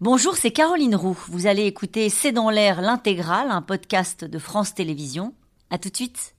[0.00, 1.18] Bonjour, c'est Caroline Roux.
[1.26, 5.34] Vous allez écouter C'est dans l'air l'intégrale, un podcast de France Télévisions.
[5.70, 6.36] À tout de suite.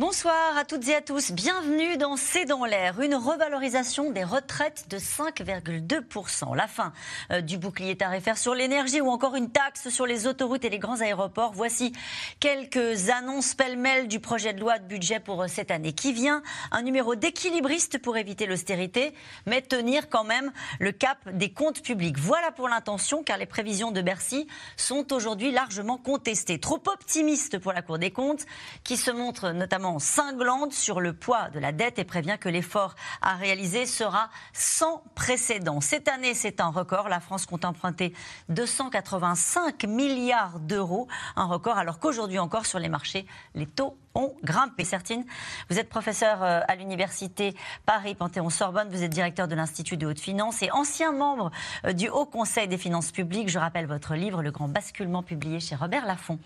[0.00, 1.30] Bonsoir à toutes et à tous.
[1.30, 6.56] Bienvenue dans C'est dans l'air, une revalorisation des retraites de 5,2%.
[6.56, 6.94] La fin
[7.30, 10.78] euh, du bouclier tarifaire sur l'énergie ou encore une taxe sur les autoroutes et les
[10.78, 11.52] grands aéroports.
[11.52, 11.92] Voici
[12.40, 16.42] quelques annonces pêle-mêle du projet de loi de budget pour euh, cette année qui vient.
[16.70, 19.12] Un numéro d'équilibriste pour éviter l'austérité,
[19.44, 22.16] mais tenir quand même le cap des comptes publics.
[22.16, 24.46] Voilà pour l'intention, car les prévisions de Bercy
[24.78, 26.58] sont aujourd'hui largement contestées.
[26.58, 28.46] Trop optimistes pour la Cour des comptes,
[28.82, 32.94] qui se montre notamment cinglante sur le poids de la dette et prévient que l'effort
[33.22, 35.80] à réaliser sera sans précédent.
[35.80, 37.08] Cette année, c'est un record.
[37.08, 38.12] La France compte emprunter
[38.48, 44.84] 285 milliards d'euros, un record alors qu'aujourd'hui encore sur les marchés, les taux ont grimpé.
[44.84, 45.24] Certaines,
[45.68, 47.54] vous êtes professeur euh, à l'université
[47.86, 51.50] Paris Panthéon-Sorbonne, vous êtes directeur de l'Institut de haute finance et ancien membre
[51.84, 53.48] euh, du Haut Conseil des finances publiques.
[53.48, 56.38] Je rappelle votre livre Le Grand basculement publié chez Robert Laffont.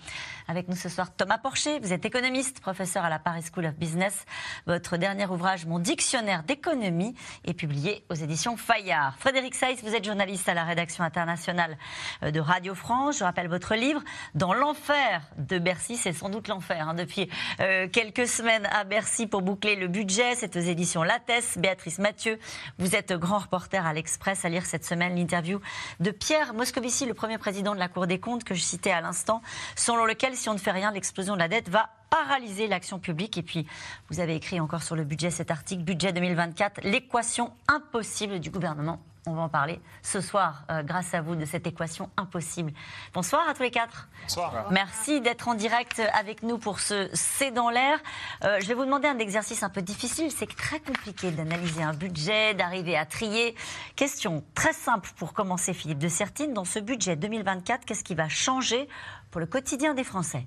[0.48, 3.74] Avec nous ce soir Thomas Porcher, vous êtes économiste, professeur à la Paris School of
[3.74, 4.24] Business.
[4.66, 9.16] Votre dernier ouvrage, Mon dictionnaire d'économie, est publié aux éditions Fayard.
[9.18, 11.78] Frédéric Seyss, vous êtes journaliste à la rédaction internationale
[12.22, 13.18] euh, de Radio France.
[13.18, 14.02] Je rappelle votre livre
[14.34, 17.28] Dans l'enfer de Bercy, c'est sans doute l'enfer hein, depuis
[17.60, 20.34] euh, quelques semaines à Bercy pour boucler le budget.
[20.34, 21.58] C'est aux éditions Lattès.
[21.58, 22.38] Béatrice Mathieu,
[22.78, 25.60] vous êtes grand reporter à l'Express à lire cette semaine l'interview
[26.00, 29.00] de Pierre Moscovici, le premier président de la Cour des comptes que je citais à
[29.00, 29.42] l'instant,
[29.76, 33.38] selon lequel si on ne fait rien, l'explosion de la dette va paralyser l'action publique.
[33.38, 33.66] Et puis,
[34.10, 39.00] vous avez écrit encore sur le budget cet article, budget 2024, l'équation impossible du gouvernement
[39.26, 42.72] on va en parler ce soir, euh, grâce à vous, de cette équation impossible.
[43.12, 44.08] Bonsoir à tous les quatre.
[44.22, 44.66] Bonsoir.
[44.70, 47.98] Merci d'être en direct avec nous pour ce C'est dans l'air.
[48.44, 50.30] Euh, je vais vous demander un exercice un peu difficile.
[50.30, 53.54] C'est très compliqué d'analyser un budget, d'arriver à trier.
[53.96, 56.52] Question très simple pour commencer, Philippe de Sertine.
[56.52, 58.88] Dans ce budget 2024, qu'est-ce qui va changer
[59.30, 60.46] pour le quotidien des Français?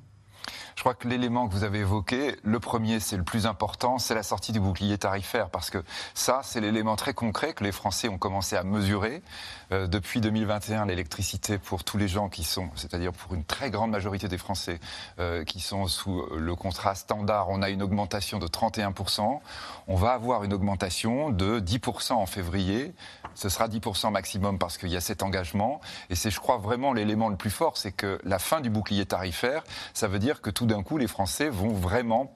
[0.78, 4.14] Je crois que l'élément que vous avez évoqué, le premier, c'est le plus important, c'est
[4.14, 5.84] la sortie du bouclier tarifaire, parce que
[6.14, 9.24] ça, c'est l'élément très concret que les Français ont commencé à mesurer.
[9.72, 13.90] Euh, depuis 2021, l'électricité pour tous les gens qui sont, c'est-à-dire pour une très grande
[13.90, 14.80] majorité des Français
[15.18, 19.40] euh, qui sont sous le contrat standard, on a une augmentation de 31%.
[19.88, 22.94] On va avoir une augmentation de 10% en février.
[23.38, 25.80] Ce sera 10% maximum parce qu'il y a cet engagement.
[26.10, 29.06] Et c'est, je crois, vraiment l'élément le plus fort, c'est que la fin du bouclier
[29.06, 32.34] tarifaire, ça veut dire que tout d'un coup, les Français vont vraiment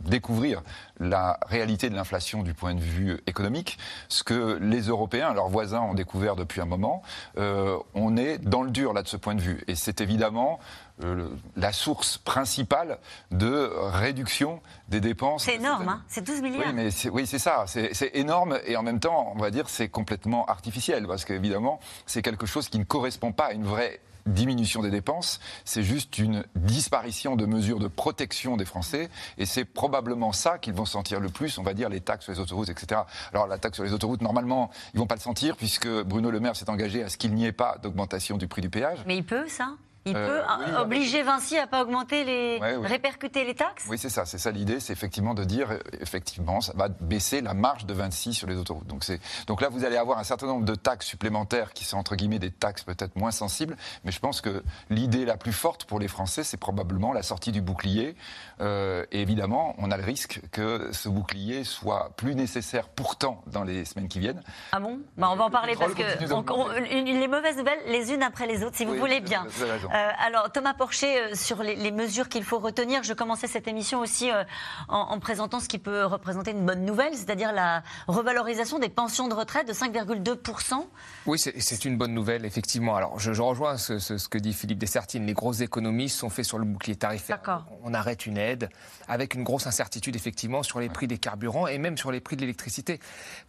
[0.00, 0.62] découvrir
[0.98, 5.80] la réalité de l'inflation du point de vue économique, ce que les Européens, leurs voisins,
[5.80, 7.02] ont découvert depuis un moment.
[7.38, 10.58] Euh, on est dans le dur là de ce point de vue, et c'est évidemment
[11.04, 12.98] euh, la source principale
[13.30, 15.44] de réduction des dépenses.
[15.44, 16.66] C'est énorme, hein c'est 12 milliards.
[16.66, 19.88] Oui, mais oui, c'est ça, c'est énorme, et en même temps, on va dire, c'est
[19.88, 24.82] complètement artificiel, parce qu'évidemment, c'est quelque chose qui ne correspond pas à une vraie diminution
[24.82, 30.32] des dépenses, c'est juste une disparition de mesures de protection des Français, et c'est probablement
[30.32, 33.02] ça qu'ils vont sentir le plus, on va dire les taxes sur les autoroutes, etc.
[33.32, 36.40] Alors la taxe sur les autoroutes, normalement, ils vont pas le sentir, puisque Bruno Le
[36.40, 38.98] Maire s'est engagé à ce qu'il n'y ait pas d'augmentation du prix du péage.
[39.06, 39.74] Mais il peut, ça?
[40.04, 44.24] Il euh, peut obliger Vinci à pas augmenter les, répercuter les taxes Oui, c'est ça.
[44.24, 45.68] C'est ça l'idée, c'est effectivement de dire,
[46.00, 48.86] effectivement, ça va baisser la marge de Vinci sur les autoroutes.
[48.86, 49.04] Donc,
[49.46, 52.38] donc là, vous allez avoir un certain nombre de taxes supplémentaires qui sont entre guillemets
[52.38, 53.76] des taxes peut-être moins sensibles.
[54.04, 57.52] Mais je pense que l'idée la plus forte pour les Français, c'est probablement la sortie
[57.52, 58.16] du bouclier.
[58.60, 63.64] Euh, et évidemment, on a le risque que ce bouclier soit plus nécessaire pourtant dans
[63.64, 64.42] les semaines qui viennent.
[64.72, 65.00] Ah bon?
[65.16, 68.76] Bah, On va en parler parce que les mauvaises nouvelles les unes après les autres,
[68.76, 69.46] si vous voulez bien.
[69.92, 74.00] Euh, alors, Thomas Porcher, euh, sur les, mesures qu'il faut retenir, je commençais cette émission
[74.00, 74.44] aussi euh,
[74.88, 79.34] en, présentant ce qui peut représenter une bonne nouvelle, c'est-à-dire la revalorisation des pensions de
[79.34, 80.86] retraite de 5,2%.
[81.26, 82.96] Oui, c'est une bonne nouvelle, effectivement.
[82.96, 85.26] Alors, je, rejoins ce, que dit Philippe Dessertine.
[85.26, 87.40] Les grosses économies sont faites sur le bouclier tarifaire.
[87.82, 88.70] On arrête une aide
[89.08, 92.36] avec une grosse incertitude, effectivement, sur les prix des carburants et même sur les prix
[92.36, 92.98] de l'électricité.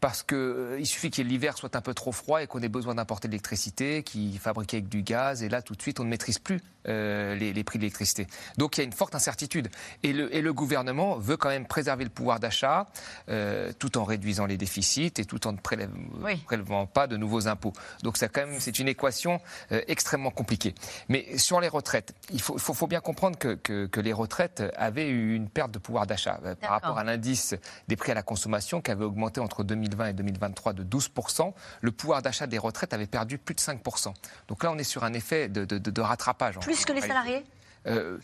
[0.01, 3.29] Parce qu'il suffit que l'hiver soit un peu trop froid et qu'on ait besoin d'importer
[3.29, 5.41] de l'électricité qui est fabriquée avec du gaz.
[5.41, 8.27] Et là, tout de suite, on ne maîtrise plus euh, les, prix de l'électricité.
[8.57, 9.69] Donc il y a une forte incertitude.
[10.03, 12.89] Et le, et le gouvernement veut quand même préserver le pouvoir d'achat
[13.29, 17.71] euh, tout en réduisant les déficits et tout en ne prélevant pas de nouveaux impôts.
[18.01, 19.39] Donc ça, quand même, c'est une équation
[19.71, 20.75] euh, extrêmement compliquée.
[21.07, 24.61] Mais sur les retraites, il faut, faut, faut bien comprendre que, que, que, les retraites
[24.75, 27.55] avaient eu une perte de pouvoir d'achat par rapport à l'indice
[27.87, 31.53] des prix à la consommation qui avait augmenté entre 2020 et 2023 de 12%.
[31.79, 34.13] Le pouvoir d'achat des retraites avait perdu plus de 5%.
[34.49, 36.22] Donc là, on est sur un effet de, de, de rattrapage.
[36.61, 37.43] Plus que les salariés
[37.87, 38.17] euh,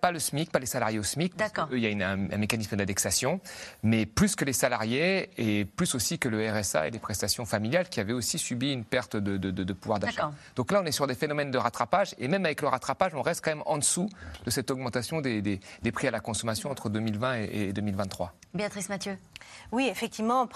[0.00, 1.36] pas, le SMIC, pas les salariés au SMIC.
[1.36, 1.68] D'accord.
[1.72, 3.40] Il y a un, mécanisme d'indexation,
[3.82, 7.88] mais plus que les salariés et plus aussi que le RSA et les prestations familiales
[7.88, 10.32] qui avaient aussi subi une perte de, pouvoir d'achat.
[10.56, 13.22] Donc là, on est sur des phénomènes de rattrapage et même avec le rattrapage, on
[13.22, 14.08] reste quand même en dessous
[14.44, 15.60] de cette augmentation des,
[15.92, 18.34] prix à la consommation entre 2020 et 2023.
[18.54, 19.16] Béatrice Mathieu.
[19.70, 20.48] Oui, effectivement,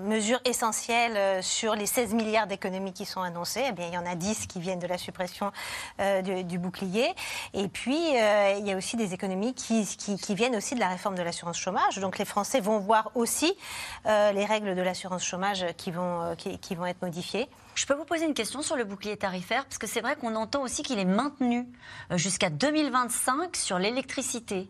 [0.00, 3.64] mesure essentielle euh, sur les 16 milliards d'économies qui sont annoncées.
[3.68, 5.52] Eh bien, il y en a 10 qui viennent de la suppression
[6.00, 7.14] euh, du, bouclier.
[7.54, 9.86] Et puis, euh, il y a aussi des économies qui,
[10.34, 11.96] viennent aussi de la réforme de l'assurance chômage.
[11.98, 13.56] Donc, les Français vont voir aussi
[14.04, 17.48] les règles de l'assurance chômage qui vont, qui vont être modifiées.
[17.74, 20.34] Je peux vous poser une question sur le bouclier tarifaire, parce que c'est vrai qu'on
[20.34, 21.66] entend aussi qu'il est maintenu
[22.10, 24.68] jusqu'à 2025 sur l'électricité.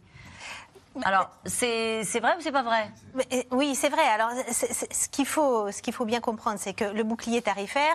[1.04, 2.90] Alors, c'est vrai ou c'est pas vrai?
[3.50, 4.02] Oui, c'est vrai.
[4.02, 7.94] Alors, ce qu'il faut, ce qu'il faut bien comprendre, c'est que le bouclier tarifaire,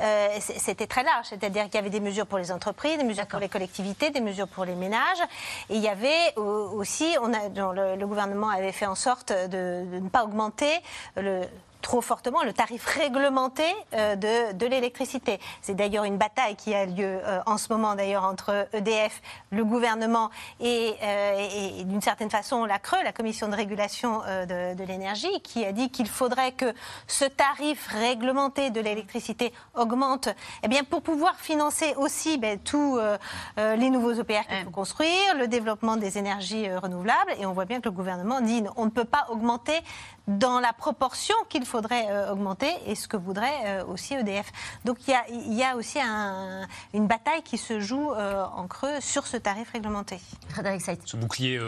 [0.00, 1.26] euh, c'était très large.
[1.26, 4.20] C'est-à-dire qu'il y avait des mesures pour les entreprises, des mesures pour les collectivités, des
[4.20, 5.20] mesures pour les ménages.
[5.70, 9.84] Et il y avait aussi, on a, le, le, gouvernement avait fait en sorte de,
[9.84, 10.72] de ne pas augmenter
[11.16, 11.42] le
[11.82, 13.64] trop fortement le tarif réglementé
[13.94, 15.38] euh, de, de l'électricité.
[15.62, 19.64] C'est d'ailleurs une bataille qui a lieu euh, en ce moment d'ailleurs entre EDF, le
[19.64, 20.30] gouvernement
[20.60, 25.40] et, euh, et d'une certaine façon la CRE, la commission de régulation de, de l'énergie,
[25.42, 26.72] qui a dit qu'il faudrait que
[27.06, 30.28] ce tarif réglementé de l'électricité augmente
[30.62, 32.98] eh bien, pour pouvoir financer aussi ben, tous
[33.56, 37.32] les nouveaux EPR qu'il faut construire, le développement des énergies renouvelables.
[37.38, 39.78] Et on voit bien que le gouvernement dit on ne peut pas augmenter
[40.28, 44.52] dans la proportion qu'il faudrait euh, augmenter et ce que voudrait euh, aussi EDF.
[44.84, 48.68] Donc il y a, y a, aussi un, une bataille qui se joue euh, en
[48.68, 50.20] creux sur ce tarif réglementé.
[50.50, 51.58] Frédéric Ce bouclier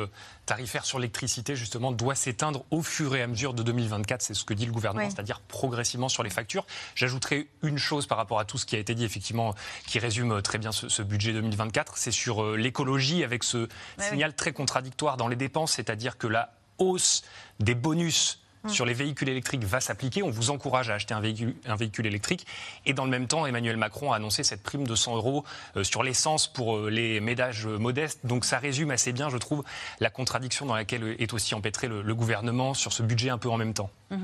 [0.45, 4.21] tarifaire sur l'électricité, justement, doit s'éteindre au fur et à mesure de 2024.
[4.21, 6.67] C'est ce que dit le gouvernement, c'est-à-dire progressivement sur les factures.
[6.95, 9.55] J'ajouterai une chose par rapport à tout ce qui a été dit, effectivement,
[9.87, 11.97] qui résume très bien ce, budget 2024.
[11.97, 13.69] C'est sur l'écologie, avec ce
[13.99, 17.23] signal très contradictoire dans les dépenses, c'est-à-dire que la hausse
[17.61, 18.69] des bonus Mmh.
[18.69, 20.23] sur les véhicules électriques va s'appliquer.
[20.23, 22.47] On vous encourage à acheter un véhicule, un véhicule, électrique.
[22.85, 25.45] Et dans le même temps, Emmanuel Macron a annoncé cette prime de 100 euros
[25.77, 28.27] euh, sur l'essence pour euh, les ménages modestes.
[28.27, 29.65] Donc ça résume assez bien, je trouve,
[29.99, 33.57] la contradiction dans laquelle est aussi empêtré le, gouvernement sur ce budget un peu en
[33.57, 33.89] même temps.
[34.11, 34.17] Mmh.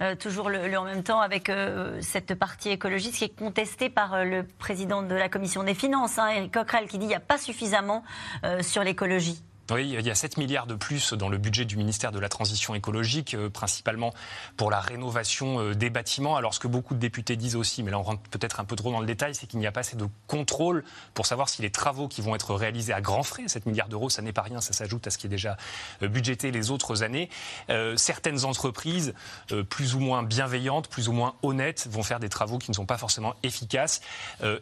[0.00, 1.52] Euh, toujours le, en même temps avec
[2.00, 6.28] cette partie écologiste qui est contestée par le président de la commission des finances, hein,
[6.28, 8.02] Eric Coquerel, qui dit qu'il n'y a pas suffisamment
[8.62, 9.40] sur l'écologie.
[9.78, 12.74] Il y a 7 milliards de plus dans le budget du ministère de la Transition
[12.74, 14.12] écologique, euh, principalement
[14.56, 16.36] pour la rénovation euh, des bâtiments.
[16.36, 18.74] Alors, ce que beaucoup de députés disent aussi, mais là on rentre peut-être un peu
[18.74, 20.82] trop dans le détail, c'est qu'il n'y a pas assez de contrôle
[21.14, 24.10] pour savoir si les travaux qui vont être réalisés à grands frais, 7 milliards d'euros,
[24.10, 25.56] ça n'est pas rien, ça s'ajoute à ce qui est déjà
[26.02, 27.28] euh, budgété les autres années.
[27.96, 29.14] certaines entreprises,
[29.68, 32.86] plus ou moins bienveillantes, plus ou moins honnêtes, vont faire des travaux qui ne sont
[32.86, 34.00] pas forcément efficaces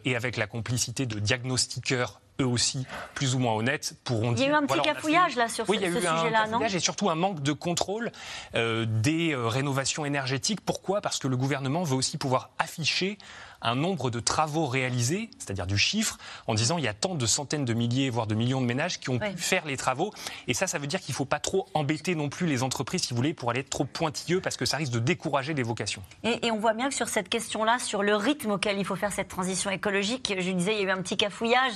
[0.05, 4.45] et avec la complicité de diagnostiqueurs eux aussi plus ou moins honnêtes, pourront dire.
[4.45, 6.79] Il y a eu un petit cafouillage là sur ce, sujet-là, non Il y a
[6.79, 8.11] surtout un manque de contrôle
[8.55, 10.61] euh, des euh, rénovations énergétiques.
[10.61, 11.01] Pourquoi?
[11.01, 13.17] Parce que le gouvernement veut aussi pouvoir afficher
[13.61, 16.17] un nombre de travaux réalisés, c'est-à-dire du chiffre,
[16.47, 18.99] en disant il y a tant de centaines de milliers, voire de millions de ménages
[18.99, 20.13] qui ont pu faire les travaux.
[20.47, 23.03] Et ça, ça veut dire qu'il ne faut pas trop embêter non plus les entreprises,
[23.03, 25.63] si vous voulez, pour aller être trop pointilleux, parce que ça risque de décourager les
[25.63, 26.01] vocations.
[26.23, 29.11] Et, on voit bien que sur cette question-là, sur le rythme auquel il faut faire
[29.11, 31.73] cette transition écologique, je disais, il y a eu un petit cafouillage.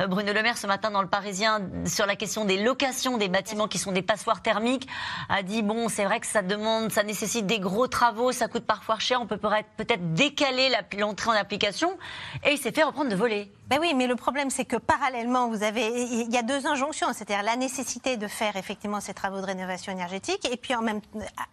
[0.00, 3.28] Euh, Bruno Le Maire, ce matin, dans le Parisien, sur la question des locations des
[3.28, 4.88] bâtiments qui sont des passoires thermiques,
[5.28, 8.64] a dit bon, c'est vrai que ça demande, ça nécessite des gros travaux, ça coûte
[8.64, 11.96] parfois cher, on peut peut-être décaler l'entrée en application
[12.44, 13.50] et il s'est fait reprendre de voler.
[13.68, 17.06] Ben oui, mais le problème, c'est que parallèlement, vous avez, il y a deux injonctions,
[17.14, 21.00] c'est-à-dire la nécessité de faire effectivement ces travaux de rénovation énergétique, et puis en même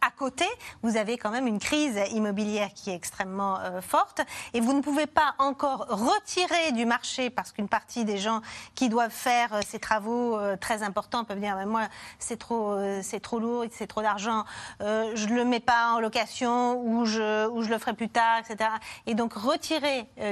[0.02, 0.44] à côté,
[0.84, 4.20] vous avez quand même une crise immobilière qui est extrêmement euh, forte,
[4.54, 8.42] et vous ne pouvez pas encore retirer du marché parce qu'une partie des gens
[8.76, 13.22] qui doivent faire euh, ces travaux euh, très importants peuvent dire, moi, c'est trop, c'est
[13.22, 14.44] trop lourd, c'est trop d'argent,
[14.80, 18.70] je le mets pas en location ou je, ou je le ferai plus tard, etc.
[19.06, 19.59] Et donc retirer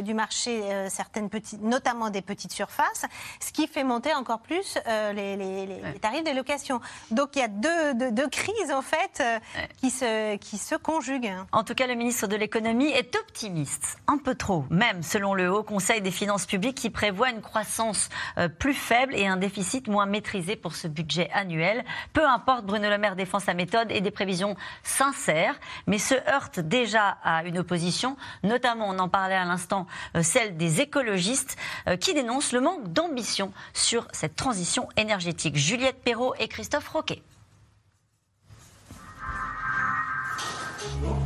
[0.04, 3.06] du marché certaines petites notamment des petites surfaces,
[3.40, 6.80] ce qui fait monter encore plus euh, les, tarifs des locations.
[7.12, 9.40] Donc il y a deux, crises en fait euh,
[9.78, 11.34] qui, se, qui se conjuguent.
[11.52, 15.52] En tout cas, le ministre de l'économie est optimiste, un peu trop, même selon le
[15.52, 19.88] Haut Conseil des finances publiques qui prévoit une croissance euh, plus faible et un déficit
[19.88, 21.84] moins maîtrisé pour ce budget annuel.
[22.14, 25.56] Peu importe, Bruno Le Maire défend sa méthode et des prévisions sincères,
[25.86, 29.88] mais se heurte déjà à une opposition, notamment, on en parlait à l'instant,
[30.22, 31.58] celle des écologistes
[31.88, 35.56] euh, qui dénonce le manque d'ambition sur cette transition énergétique.
[35.56, 37.24] Juliette Perrault et Christophe Roquet.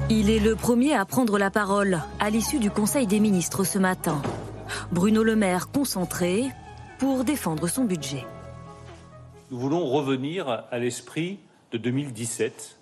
[0.10, 3.78] Il est le premier à prendre la parole à l'issue du Conseil des ministres ce
[3.78, 4.22] matin.
[4.94, 6.46] Bruno Le Maire concentré
[6.98, 8.24] pour défendre son budget.
[9.50, 11.40] Nous voulons revenir à l'esprit
[11.74, 12.78] de 2017,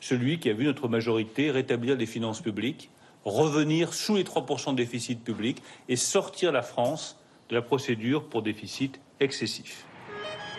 [0.00, 2.90] celui qui a vu notre majorité rétablir les finances publiques,
[3.24, 7.16] revenir sous les 3% de déficit public et sortir la France
[7.48, 9.84] de la procédure pour déficit excessif.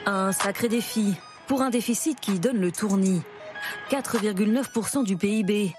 [0.06, 1.14] Un sacré défi
[1.48, 3.22] pour un déficit qui donne le tournis.
[3.90, 5.74] 4,9% du PIB.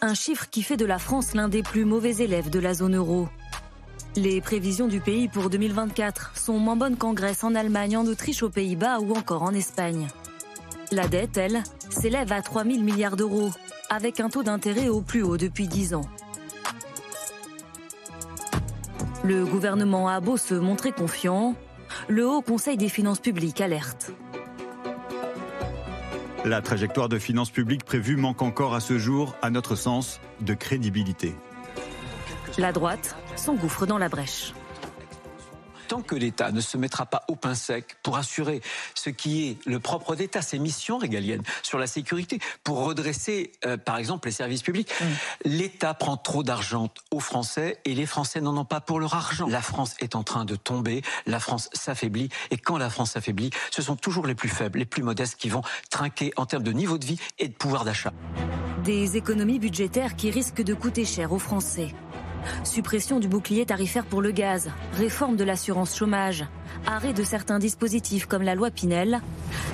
[0.00, 2.96] Un chiffre qui fait de la France l'un des plus mauvais élèves de la zone
[2.96, 3.28] euro.
[4.16, 8.42] Les prévisions du pays pour 2024 sont moins bonnes qu'en Grèce, en Allemagne, en Autriche,
[8.42, 10.08] aux Pays-Bas ou encore en Espagne.
[10.90, 13.50] La dette, elle, s'élève à 3 000 milliards d'euros,
[13.90, 16.08] avec un taux d'intérêt au plus haut depuis 10 ans.
[19.24, 21.54] Le gouvernement a beau se montrer confiant,
[22.08, 24.12] le Haut Conseil des finances publiques alerte.
[26.44, 30.54] La trajectoire de finances publiques prévue manque encore à ce jour, à notre sens, de
[30.54, 31.34] crédibilité.
[32.58, 34.54] La droite s'engouffre dans la brèche
[35.88, 38.60] tant que l'État ne se mettra pas au pain sec pour assurer
[38.94, 43.76] ce qui est le propre d'État, ses missions régaliennes sur la sécurité, pour redresser, euh,
[43.78, 45.04] par exemple, les services publics, mm.
[45.46, 49.48] l'État prend trop d'argent aux Français et les Français n'en ont pas pour leur argent.
[49.48, 53.50] La France est en train de tomber, la France s'affaiblit et quand la France s'affaiblit,
[53.70, 56.72] ce sont toujours les plus faibles, les plus modestes qui vont trinquer en termes de
[56.72, 58.12] niveau de vie et de pouvoir d'achat.
[58.84, 61.94] Des économies budgétaires qui risquent de coûter cher aux Français.
[62.64, 66.44] Suppression du bouclier tarifaire pour le gaz, réforme de l'assurance chômage,
[66.86, 69.20] arrêt de certains dispositifs comme la loi Pinel,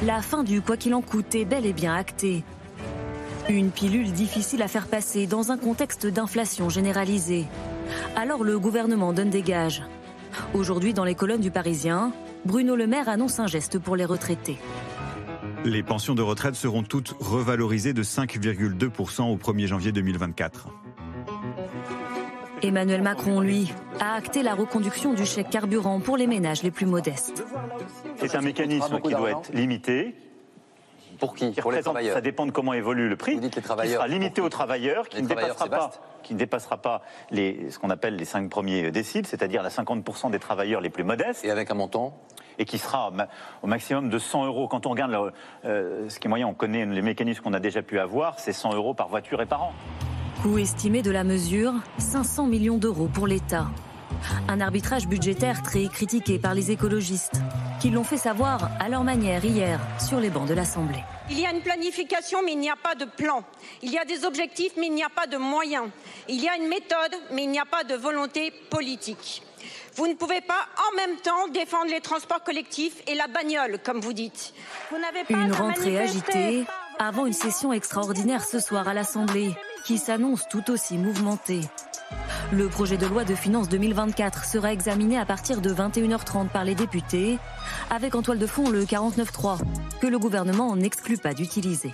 [0.05, 2.45] la fin du quoi qu'il en coûte est bel et bien actée.
[3.49, 7.45] Une pilule difficile à faire passer dans un contexte d'inflation généralisée.
[8.17, 9.83] Alors le gouvernement donne des gages.
[10.55, 12.13] Aujourd'hui, dans les colonnes du Parisien,
[12.45, 14.59] Bruno Le Maire annonce un geste pour les retraités.
[15.65, 20.69] Les pensions de retraite seront toutes revalorisées de 5,2% au 1er janvier 2024.
[22.65, 26.87] Emmanuel Macron, lui, a acté la reconduction du chèque carburant pour les ménages les plus
[26.87, 27.45] modestes.
[28.17, 30.15] C'est un mécanisme qui doit être limité,
[31.19, 33.35] pour qui, Pour les travailleurs Ça dépend de comment évolue le prix.
[33.35, 33.97] Vous dites les travailleurs.
[33.97, 35.91] sera limité aux travailleurs, qui ne dépassera pas,
[36.23, 40.31] qui ne dépassera pas les, ce qu'on appelle les cinq premiers déciles, c'est-à-dire la 50%
[40.31, 41.45] des travailleurs les plus modestes.
[41.45, 42.19] Et avec un montant
[42.59, 43.13] et qui sera
[43.63, 44.69] au maximum de 100 euros.
[44.69, 45.33] Quand on regarde
[45.65, 48.53] euh, ce qui est moyen, on connaît les mécanismes qu'on a déjà pu avoir, c'est
[48.53, 49.73] 100 euros par voiture et par an.
[50.43, 53.67] Coût estimé de la mesure 500 millions d'euros pour l'État.
[54.49, 57.41] Un arbitrage budgétaire très critiqué par les écologistes,
[57.81, 61.03] qui l'ont fait savoir à leur manière hier sur les bancs de l'Assemblée.
[61.31, 63.43] Il y a une planification, mais il n'y a pas de plan.
[63.83, 65.89] Il y a des objectifs, mais il n'y a pas de moyens.
[66.29, 69.43] Il y a une méthode, mais il n'y a pas de volonté politique.
[69.97, 74.01] Vous ne pouvez pas en même temps défendre les transports collectifs et la bagnole, comme
[74.01, 74.53] vous dites.
[74.91, 76.65] Vous n'avez pas une rentrée agitée
[76.99, 81.61] avant une session extraordinaire ce soir à l'Assemblée qui s'annonce tout aussi mouvementé.
[82.53, 86.75] Le projet de loi de finances 2024 sera examiné à partir de 21h30 par les
[86.75, 87.39] députés,
[87.91, 89.59] avec en toile de fond le 49.3,
[90.01, 91.93] que le gouvernement n'exclut pas d'utiliser.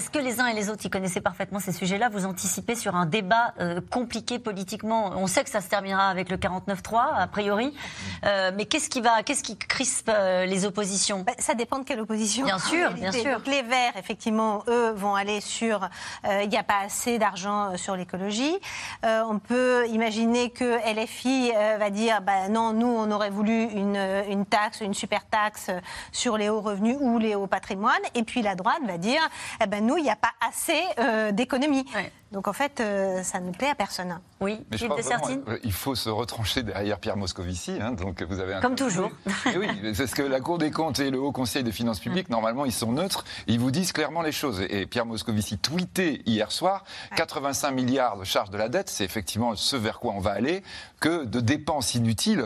[0.00, 2.94] Est-ce que les uns et les autres, qui connaissaient parfaitement ces sujets-là, vous anticipez sur
[2.94, 5.12] un débat euh, compliqué politiquement?
[5.14, 7.76] On sait que ça se terminera avec le 49-3, a priori.
[8.24, 11.22] Euh, mais qu'est-ce qui va, qu'est-ce qui crispe euh, les oppositions?
[11.26, 12.46] Bah, Ça dépend de quelle opposition.
[12.46, 13.40] Bien sûr, bien sûr.
[13.40, 15.86] Donc les Verts, effectivement, eux, vont aller sur
[16.24, 18.56] il n'y a pas assez d'argent sur l'écologie.
[19.02, 24.46] on peut imaginer que LFI va dire bah, non, nous, on aurait voulu une, une
[24.46, 25.70] taxe, une super taxe
[26.10, 27.92] sur les hauts revenus ou les hauts patrimoines.
[28.14, 29.20] Et puis la droite va dire
[29.62, 31.84] eh ben, nous, il n'y a pas assez euh, d'économie.
[32.32, 34.20] Donc en fait, euh, ça ne plaît à personne.
[34.40, 37.72] Oui, Mais euh, il faut se retrancher derrière Pierre Moscovici.
[37.80, 39.10] Hein, donc vous avez Comme toujours.
[39.56, 42.28] oui, c'est ce que la Cour des comptes et le Haut Conseil des finances publiques,
[42.28, 42.32] mm.
[42.32, 43.24] normalement, ils sont neutres.
[43.48, 44.60] Ils vous disent clairement les choses.
[44.70, 46.84] Et Pierre Moscovici tweetait hier soir
[47.16, 50.62] 85 milliards de charges de la dette, c'est effectivement ce vers quoi on va aller,
[51.00, 52.44] que de dépenses inutiles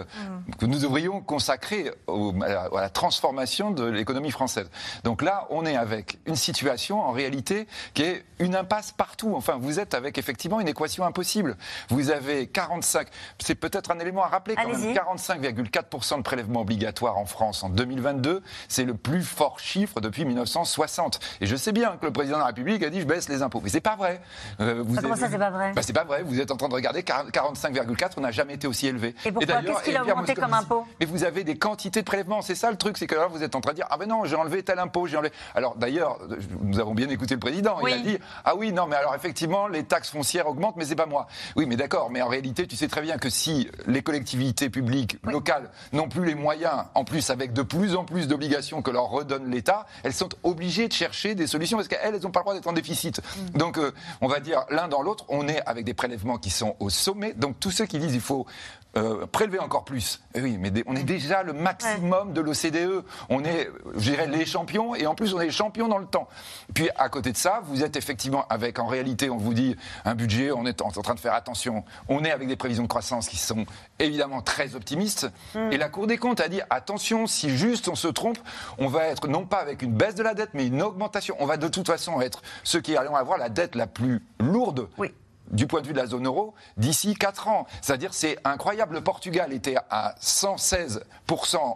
[0.49, 0.55] mm.
[0.59, 4.71] que nous devrions consacrer à la transformation de l'économie française.
[5.05, 9.35] Donc là, on est avec une situation en réalité qui est une impasse partout.
[9.35, 11.57] Enfin, vous êtes avec effectivement une équation impossible.
[11.89, 17.19] Vous avez 45, c'est peut-être un élément à rappeler quand même, 45,4% de prélèvements obligatoires
[17.19, 18.43] en France en 2022.
[18.69, 21.21] C'est le plus fort chiffre depuis 1960.
[21.41, 23.43] Et je sais bien que le président de la République a dit je baisse les
[23.43, 23.61] impôts.
[23.63, 24.21] Mais c'est pas vrai.
[24.61, 25.73] Euh, vous comment ça, c'est pas vrai?
[25.75, 26.23] Bah, C'est pas vrai.
[26.23, 29.15] Vous êtes en train de regarder 45,4, on n'a jamais été aussi élevé.
[29.25, 29.63] Et pourquoi?
[29.63, 30.87] Qu'est-ce qu'il a augmenté comme impôt?
[31.01, 32.43] Mais vous avez des quantités de prélèvements.
[32.43, 34.09] C'est ça le truc, c'est que là, vous êtes en train de dire ah ben
[34.09, 35.33] non, j'ai enlevé tel impôt, j'ai enlevé.
[35.55, 36.19] Alors d'ailleurs,
[36.63, 37.77] nous avons bien écouté le président.
[37.87, 40.97] Il a dit ah oui, non, mais alors effectivement, les taxes foncières augmentent, mais c'est
[40.97, 41.27] pas moi.
[41.57, 45.19] Oui, mais d'accord, mais en réalité, tu sais très bien que si les collectivités publiques
[45.25, 49.09] locales n'ont plus les moyens, en plus avec de plus en plus d'obligations que leur
[49.09, 52.45] redonne l'État, elles sont obligées de chercher des solutions parce qu'elles, elles n'ont pas le
[52.45, 53.21] droit d'être en déficit.
[53.55, 53.59] Mm.
[53.59, 56.77] Donc, euh, on va dire l'un dans l'autre, on est avec des prélèvements qui sont
[56.81, 57.33] au sommet.
[57.35, 58.47] Donc, tous ceux qui disent il faut
[58.97, 60.23] euh, prélever encore plus.
[60.35, 63.05] Eh oui, mais on est déjà le maximum de l'OCDE.
[63.29, 66.07] On est, je dirais, les champions, et en plus, on est les champions dans le
[66.07, 66.29] temps.
[66.75, 70.15] Puis, à côté de ça, vous êtes effectivement avec, en réalité, on vous dit, un
[70.15, 71.85] budget, on est en, train de faire attention.
[72.09, 73.67] On est avec des prévisions de croissance qui sont
[73.99, 75.31] évidemment très optimistes.
[75.55, 75.73] Mm.
[75.73, 78.39] Et la Cour des comptes a dit, attention, si juste on se trompe,
[78.79, 81.37] on va être non pas avec une baisse de la dette, mais une augmentation.
[81.41, 84.89] On va de toute façon être ceux qui allons avoir la dette la plus lourde
[84.99, 85.13] oui
[85.51, 87.67] du point de vue de la zone euro d'ici 4 ans.
[87.81, 88.95] C'est-à-dire c'est incroyable.
[88.95, 90.99] Le Portugal était à 116%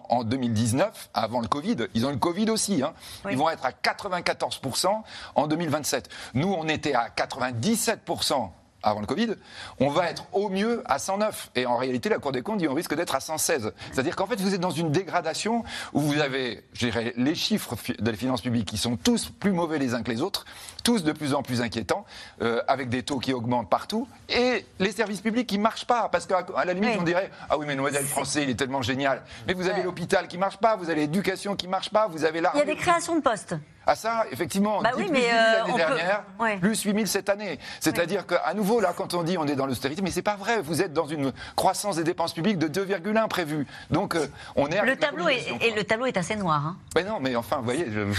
[0.08, 1.76] en 2019, avant le Covid.
[1.94, 2.82] Ils ont le Covid aussi.
[2.82, 2.94] Hein.
[3.30, 5.02] Ils vont être à 94%
[5.34, 6.08] en 2027.
[6.34, 8.50] Nous, on était à 97%
[8.90, 9.34] avant le Covid,
[9.80, 11.50] on va être au mieux à 109.
[11.54, 13.72] Et en réalité, la Cour des comptes dit on risque d'être à 116.
[13.92, 17.76] C'est-à-dire qu'en fait, vous êtes dans une dégradation où vous avez, je dirais, les chiffres
[17.98, 20.44] de les finances publiques qui sont tous plus mauvais les uns que les autres,
[20.84, 22.04] tous de plus en plus inquiétants,
[22.42, 26.08] euh, avec des taux qui augmentent partout, et les services publics qui ne marchent pas.
[26.08, 28.82] Parce qu'à la limite, on dirait Ah oui, mais le modèle français, il est tellement
[28.82, 29.22] génial.
[29.46, 32.08] Mais vous avez l'hôpital qui ne marche pas, vous avez l'éducation qui ne marche pas,
[32.08, 32.62] vous avez l'armée.
[32.62, 33.54] Il y a des créations de postes.
[33.90, 36.22] Ah ça, effectivement, bah plus mais 8 euh, l'année dernière,
[36.60, 37.58] plus 8 000 cette année.
[37.80, 40.60] C'est-à-dire qu'à nouveau, là, quand on dit on est dans l'austérité, mais c'est pas vrai.
[40.60, 43.66] Vous êtes dans une croissance des dépenses publiques de 2,1 prévue.
[43.90, 44.26] Donc euh,
[44.56, 44.84] on est.
[44.84, 46.66] Le tableau est, et le tableau est assez noir.
[46.66, 46.76] Hein.
[46.96, 48.12] Mais non, mais enfin, vous voyez, je.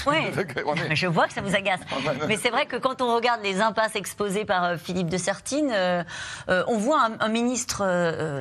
[0.96, 1.82] je vois que ça vous agace.
[2.28, 5.72] mais c'est vrai que quand on regarde les impasses exposées par euh, Philippe de Sertine,
[6.48, 7.84] on voit un, ministre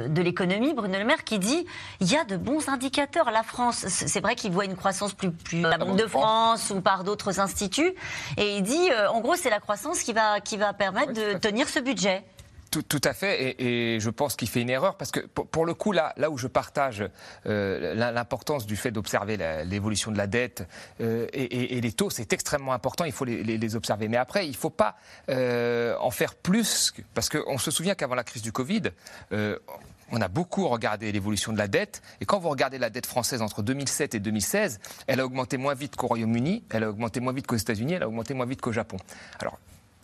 [0.08, 1.66] de l'économie, Bruno Le Maire, qui dit
[2.00, 3.30] il y a de bons indicateurs.
[3.30, 6.80] La France, c'est vrai qu'il voit une croissance plus plus la Banque de France ou
[6.80, 7.94] par d'autres instituts.
[8.36, 11.38] Et il dit, euh, en gros, c'est la croissance qui va, qui va permettre de
[11.38, 12.24] tenir ce budget.
[12.70, 15.90] Tout, à fait, et, je pense qu'il fait une erreur parce que pour, le coup,
[15.90, 17.02] là, là où je partage
[17.46, 20.68] euh, l'importance du fait d'observer l'évolution de la dette
[21.00, 24.08] euh, et, les taux, c'est extrêmement important, il faut les, observer.
[24.08, 24.96] Mais après, il ne faut pas
[25.28, 28.82] en faire plus, parce qu'on se souvient qu'avant la crise du Covid,
[30.10, 32.02] on a beaucoup regardé l'évolution de la dette.
[32.20, 35.74] Et quand vous regardez la dette française entre 2007 et 2016, elle a augmenté moins
[35.74, 38.60] vite qu'au Royaume-Uni, elle a augmenté moins vite qu'aux États-Unis, elle a augmenté moins vite
[38.60, 38.96] qu'au Japon.
[39.40, 39.58] Alors,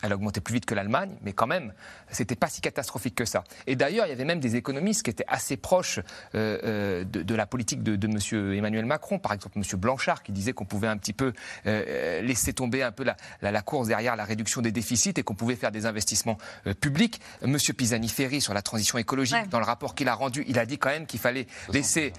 [0.05, 1.73] elle a augmenté plus vite que l'Allemagne, mais quand même,
[2.11, 3.43] c'était pas si catastrophique que ça.
[3.67, 5.99] Et d'ailleurs, il y avait même des économistes qui étaient assez proches
[6.35, 8.53] euh, euh, de, la politique de, de M.
[8.55, 9.65] Emmanuel Macron, par exemple M.
[9.79, 11.33] Blanchard, qui disait qu'on pouvait un petit peu
[11.67, 13.05] euh, laisser tomber un peu
[13.41, 16.37] la, course derrière la réduction des déficits et qu'on pouvait faire des investissements
[16.81, 17.21] publics.
[17.43, 17.57] M.
[17.57, 20.91] Pisani-Ferry, sur la transition écologique, dans le rapport qu'il a rendu, il a dit quand
[20.91, 22.13] même qu'il fallait laisser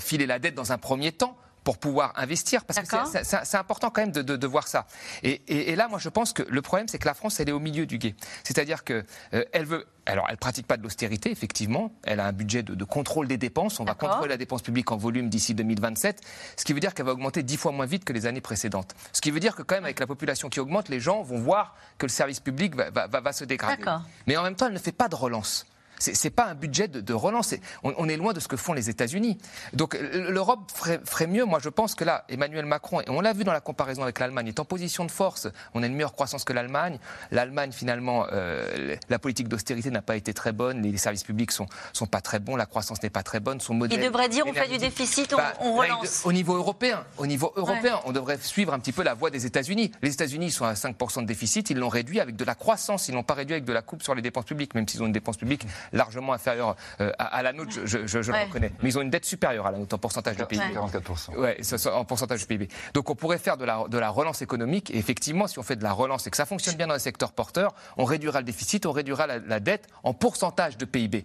[0.00, 2.86] filer la dette dans un premier temps pour pouvoir investir, parce que
[3.22, 4.86] c'est important quand même de, voir ça.
[5.22, 7.60] Et, là, moi, je pense que le problème, c'est que la France, elle est au
[7.60, 8.14] milieu du guet.
[8.44, 9.86] C'est-à-dire qu'elle euh, elle veut.
[10.06, 11.92] Alors, elle pratique pas de l'austérité, effectivement.
[12.02, 13.78] Elle a un budget de, contrôle des dépenses.
[13.78, 16.20] On va contrôler la dépense publique en volume d'ici 2027,
[16.56, 18.94] ce qui veut dire qu'elle va augmenter dix fois moins vite que les années précédentes.
[19.12, 21.38] Ce qui veut dire que quand même, avec la population qui augmente, les gens vont
[21.38, 23.84] voir que le service public va, va se dégrader.
[24.26, 25.66] Mais en même temps, elle ne fait pas de relance.
[26.00, 27.54] C'est n'est pas un budget de, relance.
[27.82, 29.38] On, est loin de ce que font les États-Unis.
[29.74, 30.70] Donc l'Europe
[31.04, 31.44] ferait, mieux.
[31.44, 34.18] Moi, je pense que là, Emmanuel Macron, et on l'a vu dans la comparaison avec
[34.18, 35.48] l'Allemagne, est en position de force.
[35.74, 36.98] On a une meilleure croissance que l'Allemagne.
[37.30, 40.82] L'Allemagne, finalement, euh, la politique d'austérité n'a pas été très bonne.
[40.82, 42.56] Les, services publics sont, sont pas très bons.
[42.56, 43.60] La croissance n'est pas très bonne.
[43.60, 43.98] Son modèle.
[43.98, 46.22] Il devrait dire on fait du déficit, on, bah, relance.
[46.24, 49.44] Au niveau européen, au niveau européen, on devrait suivre un petit peu la voie des
[49.44, 49.92] États-Unis.
[50.02, 51.70] Les États-Unis sont à 5% de déficit.
[51.70, 53.08] Ils l'ont réduit avec de la croissance.
[53.08, 55.06] Ils l'ont pas réduit avec de la coupe sur les dépenses publiques, même s'ils ont
[55.06, 58.72] une dépense publique largement inférieure euh, à, la nôtre, je, le reconnais.
[58.82, 60.62] Mais ils ont une dette supérieure à la nôtre en pourcentage de PIB.
[60.74, 61.36] 44%.
[61.36, 61.60] Ouais,
[61.92, 62.68] en pourcentage de PIB.
[62.94, 64.90] Donc on pourrait faire de la, de la relance économique.
[64.90, 67.00] Et effectivement, si on fait de la relance et que ça fonctionne bien dans les
[67.00, 71.24] secteurs porteurs, on réduira le déficit, on réduira la, dette en pourcentage de PIB.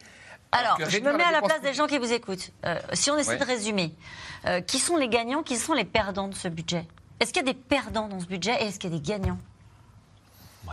[0.52, 2.52] Alors, je me mets à la place des gens qui vous écoutent.
[2.66, 3.94] Euh, si on essaie de résumer,
[4.46, 6.86] euh, qui sont les gagnants, qui sont les perdants de ce budget?
[7.20, 9.06] Est-ce qu'il y a des perdants dans ce budget et est-ce qu'il y a des
[9.06, 9.38] gagnants?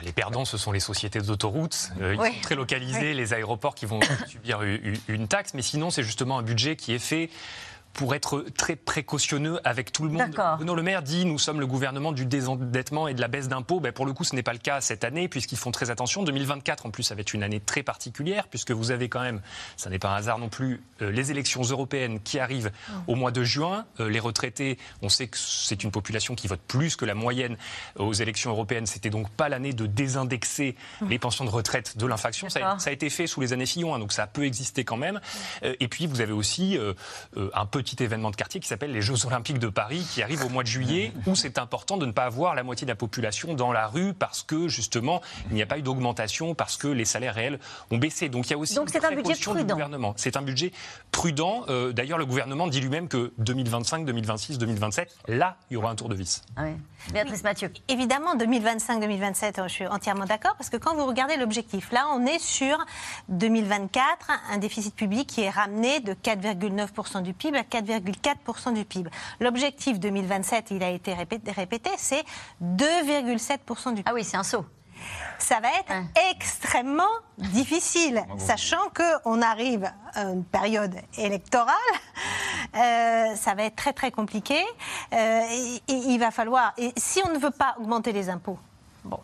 [0.01, 1.91] Les perdants, ce sont les sociétés d'autoroutes.
[2.01, 4.61] Euh, ils sont très localisés, les aéroports qui vont subir
[5.09, 5.55] une taxe.
[5.55, 7.31] Mais sinon, c'est justement un budget qui est fait
[7.93, 10.35] pour être très précautionneux avec tout le monde.
[10.57, 13.81] Bruno Le Maire dit nous sommes le gouvernement du désendettement et de la baisse d'impôts.
[13.81, 16.23] Ben, pour le coup, ce n'est pas le cas cette année puisqu'ils font très attention.
[16.23, 19.41] 2024, en plus, ça va être une année très particulière puisque vous avez quand même,
[19.77, 22.93] ça n'est pas un hasard non plus, euh, les élections européennes qui arrivent mm.
[23.09, 23.85] au mois de juin.
[24.01, 27.57] Euh, les retraités, on sait que c'est une population qui vote plus que la moyenne
[27.97, 28.87] aux élections européennes.
[28.87, 31.09] C'était donc pas l'année de désindexer mm.
[31.09, 32.49] les pensions de retraite de l'infraction.
[32.49, 35.17] Ça, a été fait sous les années Fillon, hein, donc ça peut exister quand même.
[35.17, 35.19] Mm.
[35.65, 36.79] Euh, et puis, vous avez aussi
[37.55, 40.45] un peu petit événement de quartier qui s'appelle les Jeux Olympiques de Paris, qui arrivent
[40.45, 42.97] au mois de juillet, où c'est important de ne pas avoir la moitié de la
[42.97, 46.89] population dans la rue parce que justement il n'y a pas eu d'augmentation, parce que
[46.89, 47.59] les salaires réels
[47.91, 48.29] ont baissé.
[48.29, 49.75] Donc il y a aussi Donc c'est un budget du prudent.
[49.75, 50.15] gouvernement.
[50.17, 50.73] C'est un budget
[51.11, 51.65] prudent.
[51.69, 55.95] Euh, D'ailleurs, le gouvernement dit lui-même que 2025, 2026, 2027, là, il y aura un
[55.95, 56.43] tour de vis.
[56.57, 56.73] Ah oui.
[57.13, 57.73] Béatrice Mathieu.
[57.89, 62.39] Évidemment, 2025-2027, je suis entièrement d'accord, parce que quand vous regardez l'objectif, là, on est
[62.39, 62.79] sur
[63.29, 69.11] 2024, un déficit public qui est ramené de 4,9% du PIB à 4,4% du PIB.
[69.41, 72.25] L'objectif 2027, il a été répété, répété c'est
[72.63, 74.03] 2,7% du PIB.
[74.07, 74.65] Ah oui, c'est un saut.
[75.39, 75.93] Ça va être
[76.31, 81.75] extrêmement difficile, sachant qu'on arrive à une période électorale.
[82.77, 84.63] Euh, ça va être très très compliqué.
[85.13, 86.73] Euh, et- et il va falloir.
[86.79, 88.59] Et si on ne veut pas augmenter les impôts,
[89.05, 89.19] bon,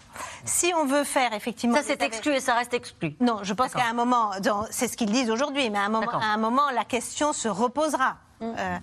[0.44, 1.76] si on veut faire effectivement.
[1.76, 3.14] Ça, c'est exclu et ça reste exclu.
[3.20, 4.32] Non, je pense qu'à un moment,
[4.70, 6.22] c'est ce qu'ils disent aujourd'hui, mais à un moment, D'accord.
[6.22, 8.16] à un moment, la question se reposera.
[8.40, 8.82] Euh, parce-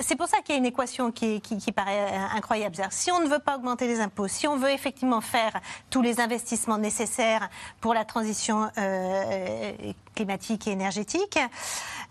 [0.00, 2.76] c'est pour ça qu'il y a une équation qui, qui- paraît euh, incroyable.
[2.90, 5.52] Si on ne veut pas augmenter les impôts, si on veut effectivement faire
[5.90, 7.48] tous les investissements nécessaires
[7.80, 9.72] pour la transition euh,
[10.16, 11.38] climatique et énergétique,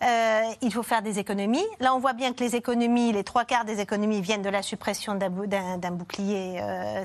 [0.02, 1.66] euh, il faut faire des économies.
[1.82, 4.62] Là, on voit bien que les économies, les trois quarts des économies viennent de la
[4.62, 6.62] suppression d'un bou- d'un d'un bouclier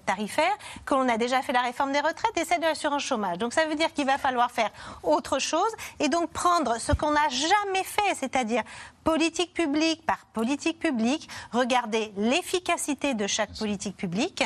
[0.07, 0.53] tarifaire,
[0.85, 3.39] que l'on a déjà fait la réforme des retraites et celle de l'assurance chômage.
[3.39, 4.71] Donc ça veut dire qu'il va falloir faire
[5.03, 8.63] autre chose et donc prendre ce qu'on n'a jamais fait, c'est-à-dire
[9.03, 10.44] politique publique par politique
[10.79, 14.43] publique, regarder l'efficacité de chaque politique publique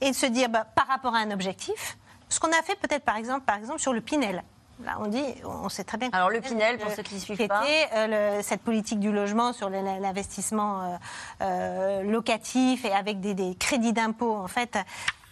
[0.00, 1.96] et de se dire bah, par rapport à un objectif,
[2.28, 4.42] ce qu'on a fait peut-être par exemple, par exemple sur le Pinel.
[4.84, 6.10] Là, on dit, on sait très bien.
[6.10, 7.62] que Alors, le Pinel, pour ceux qui ne suivent pas.
[7.94, 10.96] euh, le- cette politique du logement sur l'investissement euh,
[11.40, 14.76] euh, locatif et avec des, des crédits d'impôt, en fait,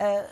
[0.00, 0.22] euh,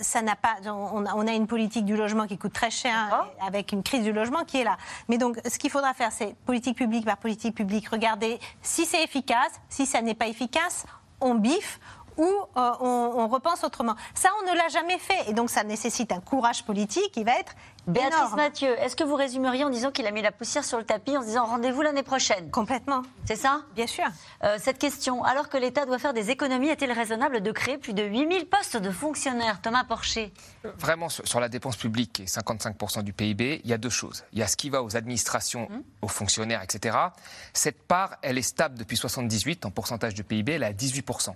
[0.00, 0.56] ça n'a pas.
[0.66, 4.02] On a, on a une politique du logement qui coûte très cher, avec une crise
[4.04, 4.76] du logement qui est là.
[5.08, 9.02] Mais donc, ce qu'il faudra faire, c'est politique publique par politique publique, regarder si c'est
[9.02, 10.86] efficace, si ça n'est pas efficace,
[11.20, 11.80] on biffe
[12.16, 13.94] ou euh, on, on repense autrement.
[14.14, 17.38] Ça, on ne l'a jamais fait, et donc ça nécessite un courage politique qui va
[17.38, 17.54] être
[17.88, 18.36] Béatrice énorme.
[18.36, 21.16] Mathieu, est-ce que vous résumeriez en disant qu'il a mis la poussière sur le tapis
[21.16, 22.50] en se disant rendez-vous l'année prochaine?
[22.50, 23.02] Complètement.
[23.24, 23.62] C'est ça?
[23.74, 24.04] Bien sûr.
[24.44, 27.94] Euh, cette question, alors que l'État doit faire des économies, est-il raisonnable de créer plus
[27.94, 29.62] de 8000 postes de fonctionnaires?
[29.62, 30.32] Thomas Porcher.
[30.78, 34.24] Vraiment, sur la dépense publique, qui est 55% du PIB, il y a deux choses.
[34.32, 35.68] Il y a ce qui va aux administrations,
[36.02, 36.96] aux fonctionnaires, etc.
[37.54, 41.34] Cette part, elle est stable depuis 78 en pourcentage de PIB, elle est à 18%.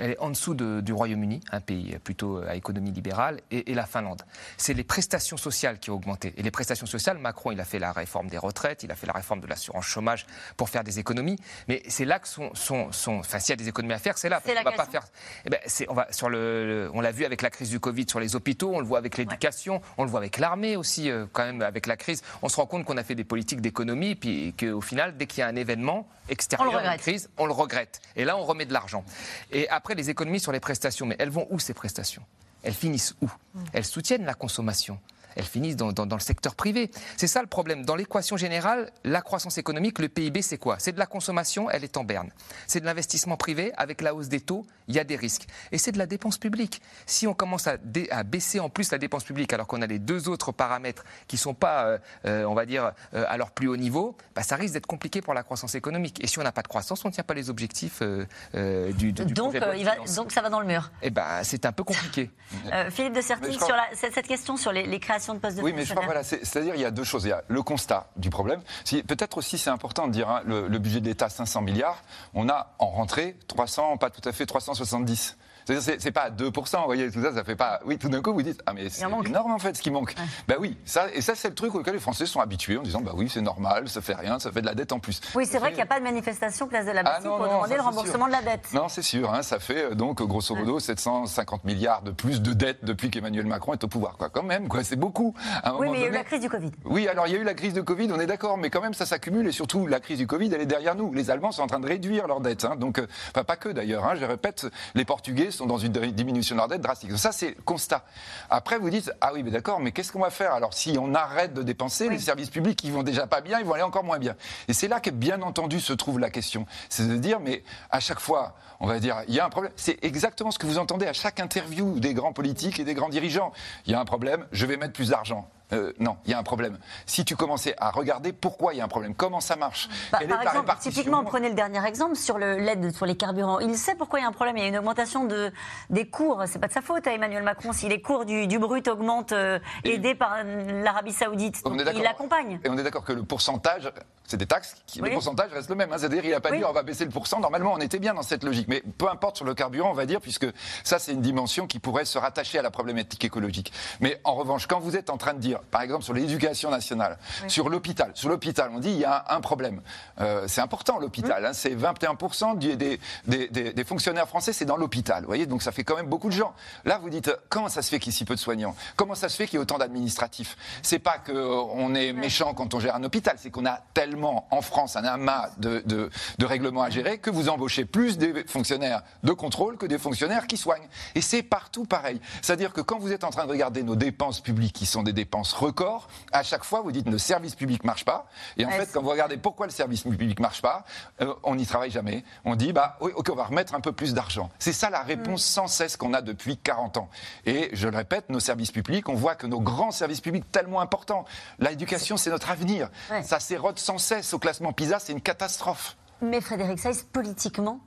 [0.00, 3.74] Elle est en dessous de- du Royaume-Uni, un pays plutôt à économie libérale, et, et
[3.74, 4.22] la Finlande.
[4.56, 6.34] C'est les prestations sociales qui ont augmenté.
[6.36, 9.06] Et les prestations sociales, Macron, il a fait la réforme des retraites, il a fait
[9.06, 11.36] la réforme de l'assurance chômage pour faire des économies.
[11.68, 14.16] Mais c'est là que sont, sont, sont- enfin, s'il y a des économies à faire,
[14.18, 14.40] c'est là.
[14.40, 15.06] Parce qu'on va pas faire.
[15.44, 18.06] Eh ben, on va sur le, le- on l'a vu avec la crise du Covid
[18.08, 21.26] sur les hôpitaux, on le voit avec l'éducation, on le voit avec l'armée aussi, euh,
[21.32, 22.22] quand même avec la crise.
[22.42, 25.40] On se rend compte qu'on a fait des politiques d'économie, puis qu'au final, dès qu'il
[25.40, 28.00] y a un événement extérieur, On une crise, on le regrette.
[28.16, 29.04] Et là, on remet de l'argent.
[29.50, 32.22] Et après, les économies sur les prestations, mais elles vont où ces prestations?
[32.62, 33.30] Elles finissent où?
[33.72, 34.98] Elles soutiennent la consommation.
[35.36, 36.90] Elles finissent dans, dans- dans le secteur privé.
[37.16, 37.84] C'est ça le problème.
[37.84, 40.76] Dans l'équation générale, la croissance économique, le PIB, c'est quoi?
[40.78, 42.30] C'est de la consommation, elle est en berne.
[42.66, 45.46] C'est de l'investissement privé, avec la hausse des taux, il y a des risques.
[45.72, 46.80] Et c'est de la dépense publique.
[47.06, 49.86] Si on commence à, dé- à baisser en plus la dépense publique, alors qu'on a
[49.86, 53.36] les deux autres paramètres qui ne sont pas, euh, euh, on va dire, euh, à
[53.36, 56.22] leur plus haut niveau, bah, ça risque d'être compliqué pour la croissance économique.
[56.22, 58.92] Et si on n'a pas de croissance, on ne tient pas les objectifs euh, euh,
[58.92, 60.90] du, du, du Donc, euh, il va, ça va dans le mur.
[61.02, 62.30] Eh ben, c'est un peu compliqué.
[62.72, 65.56] Euh, Philippe de crois- sur la- cette, cette question sur les, les créations de postes
[65.58, 67.24] de Oui, mais je crois, voilà, c'est- c'est-à-dire il y a deux choses.
[67.24, 68.60] Il y a le constat du problème.
[68.84, 72.02] Si- Peut-être aussi c'est important de dire, hein, le, le budget de l'État 500 milliards,
[72.34, 75.36] on a en rentrée 300, pas tout à fait 370.
[75.70, 77.80] C'est-à-dire c'est- c'est pas à 2%, vous voyez, tout ça, ça fait pas...
[77.84, 80.14] Oui, tout d'un coup, vous dites, ah mais c'est énorme en fait ce qui manque.
[80.48, 83.00] Bah oui, ça, et ça c'est le truc auquel les Français sont habitués en disant,
[83.00, 85.20] bah oui, c'est normal, ça fait rien, ça fait de la dette en plus.
[85.34, 87.36] Oui, c'est vrai qu'il n'y a pas de manifestation place de la Ah Bastille non,
[87.36, 88.72] pour non, demander ça, le remboursement de la dette.
[88.72, 92.52] Non, c'est sûr, hein, ça fait euh, donc grosso modo 750 milliards de plus de
[92.52, 94.16] dettes depuis qu'Emmanuel Macron est au pouvoir.
[94.16, 94.28] Quoi.
[94.28, 95.34] Quand même, quoi, c'est beaucoup.
[95.62, 96.70] À un Oui, mais il y a eu la crise du Covid.
[96.84, 98.80] Oui, alors il y a eu la crise de Covid, on est d'accord, mais quand
[98.80, 101.12] même ça s'accumule et surtout la crise du Covid, elle est derrière nous.
[101.12, 103.68] Les Allemands sont en train de réduire leurs dettes, hein, donc euh, enfin pas que
[103.68, 104.04] d'ailleurs.
[104.04, 107.16] hein, je répète, les Portugais sont dans une diminution de leurs dettes drastique.
[107.18, 108.04] Ça c'est le constat.
[108.48, 111.14] Après vous dites ah oui mais d'accord, mais qu'est-ce qu'on va faire alors si on
[111.14, 114.04] arrête de dépenser les services publics ils vont déjà pas bien, ils vont aller encore
[114.04, 114.36] moins bien.
[114.68, 118.00] Et c'est là que bien entendu se trouve la question, c'est de dire mais à
[118.00, 119.72] chaque fois on va dire il y a un problème.
[119.76, 123.10] C'est exactement ce que vous entendez à chaque interview des grands politiques et des grands
[123.10, 123.52] dirigeants.
[123.84, 125.46] Il y a un problème, je vais mettre plus d'argent.
[125.72, 126.78] Euh, non, il y a un problème.
[127.06, 130.18] Si tu commençais à regarder pourquoi il y a un problème, comment ça marche, bah,
[130.28, 133.60] Par exemple, typiquement, prenez le dernier exemple sur l'aide sur les carburants.
[133.60, 134.56] Il sait pourquoi il y a un problème.
[134.56, 135.52] Il y a une augmentation de,
[135.90, 136.42] des cours.
[136.46, 139.58] C'est pas de sa faute à Emmanuel Macron si les cours du, brut augmentent, euh,
[139.84, 141.62] aidés par l'Arabie Saoudite.
[141.66, 142.60] il l'accompagne.
[142.64, 143.90] Et on est d'accord que le pourcentage,
[144.24, 145.92] c'est des taxes, qui, le pourcentage reste le même.
[145.92, 145.96] Hein.
[145.98, 147.40] C'est-à-dire, il n'a pas dit on va baisser le pourcent.
[147.40, 148.68] Normalement, on était bien dans cette logique.
[148.68, 150.46] Mais peu importe sur le carburant, on va dire, puisque
[150.84, 153.72] ça, c'est une dimension qui pourrait se rattacher à la problématique écologique.
[154.00, 157.18] Mais en revanche, quand vous êtes en train de dire, par exemple, sur l'éducation nationale,
[157.48, 159.80] sur l'hôpital, sur l'hôpital, on dit il y a un problème.
[160.20, 161.44] Euh, c'est important, l'hôpital.
[161.44, 161.52] Hein.
[161.52, 165.22] c'est 21% des, des, fonctionnaires français, c'est dans l'hôpital.
[165.22, 166.54] Vous voyez, donc ça fait quand même beaucoup de gens.
[166.84, 168.74] Là, vous dites, comment ça se fait qu'il y ait si peu de soignants?
[168.96, 170.56] Comment ça se fait qu'il y ait autant d'administratifs?
[170.82, 174.62] C'est pas qu'on est méchant quand on gère un hôpital, c'est qu'on a tellement en
[174.62, 179.32] France un amas de, de règlements à gérer que vous embauchez plus des fonctionnaires de
[179.32, 180.88] contrôle que des fonctionnaires qui soignent.
[181.14, 182.20] Et c'est partout pareil.
[182.42, 185.12] C'est-à-dire que quand vous êtes en train de regarder nos dépenses publiques, qui sont des
[185.12, 188.26] dépenses records, à chaque fois vous dites le service public marche pas.
[188.56, 190.84] Et en fait, quand vous regardez pourquoi le service public marche pas,
[191.20, 192.24] euh, on n'y travaille jamais.
[192.44, 194.50] On dit bah oui, ok, on va remettre un peu plus d'argent.
[194.58, 195.52] C'est ça la réponse mm.
[195.52, 197.08] sans cesse qu'on a depuis 40 ans.
[197.46, 200.80] Et je le répète, nos services publics, on voit que nos grands services publics tellement
[200.80, 201.24] importants,
[201.58, 202.88] l'éducation c'est notre avenir.
[203.22, 205.96] Ça s'érode sans cesse au classement PISA, c'est une catastrophe.
[206.22, 207.80] Mais Frédéric Saïs, politiquement,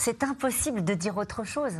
[0.00, 1.74] c'est impossible de dire autre chose.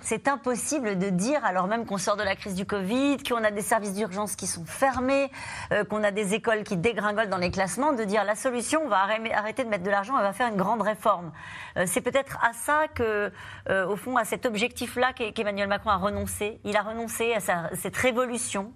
[0.00, 3.50] C'est impossible de dire, alors même qu'on sort de la crise du Covid, qu'on a
[3.50, 5.30] des services d'urgence qui sont fermés,
[5.72, 8.88] euh, qu'on a des écoles qui dégringolent dans les classements, de dire la solution, on
[8.88, 11.32] va arrêter de mettre de l'argent, on va faire une grande réforme.
[11.76, 13.30] Euh, c'est peut-être à ça que,
[13.68, 16.58] euh, au fond, à cet objectif-là qu'Emmanuel Macron a renoncé.
[16.64, 17.40] Il a renoncé à
[17.74, 18.72] cette révolution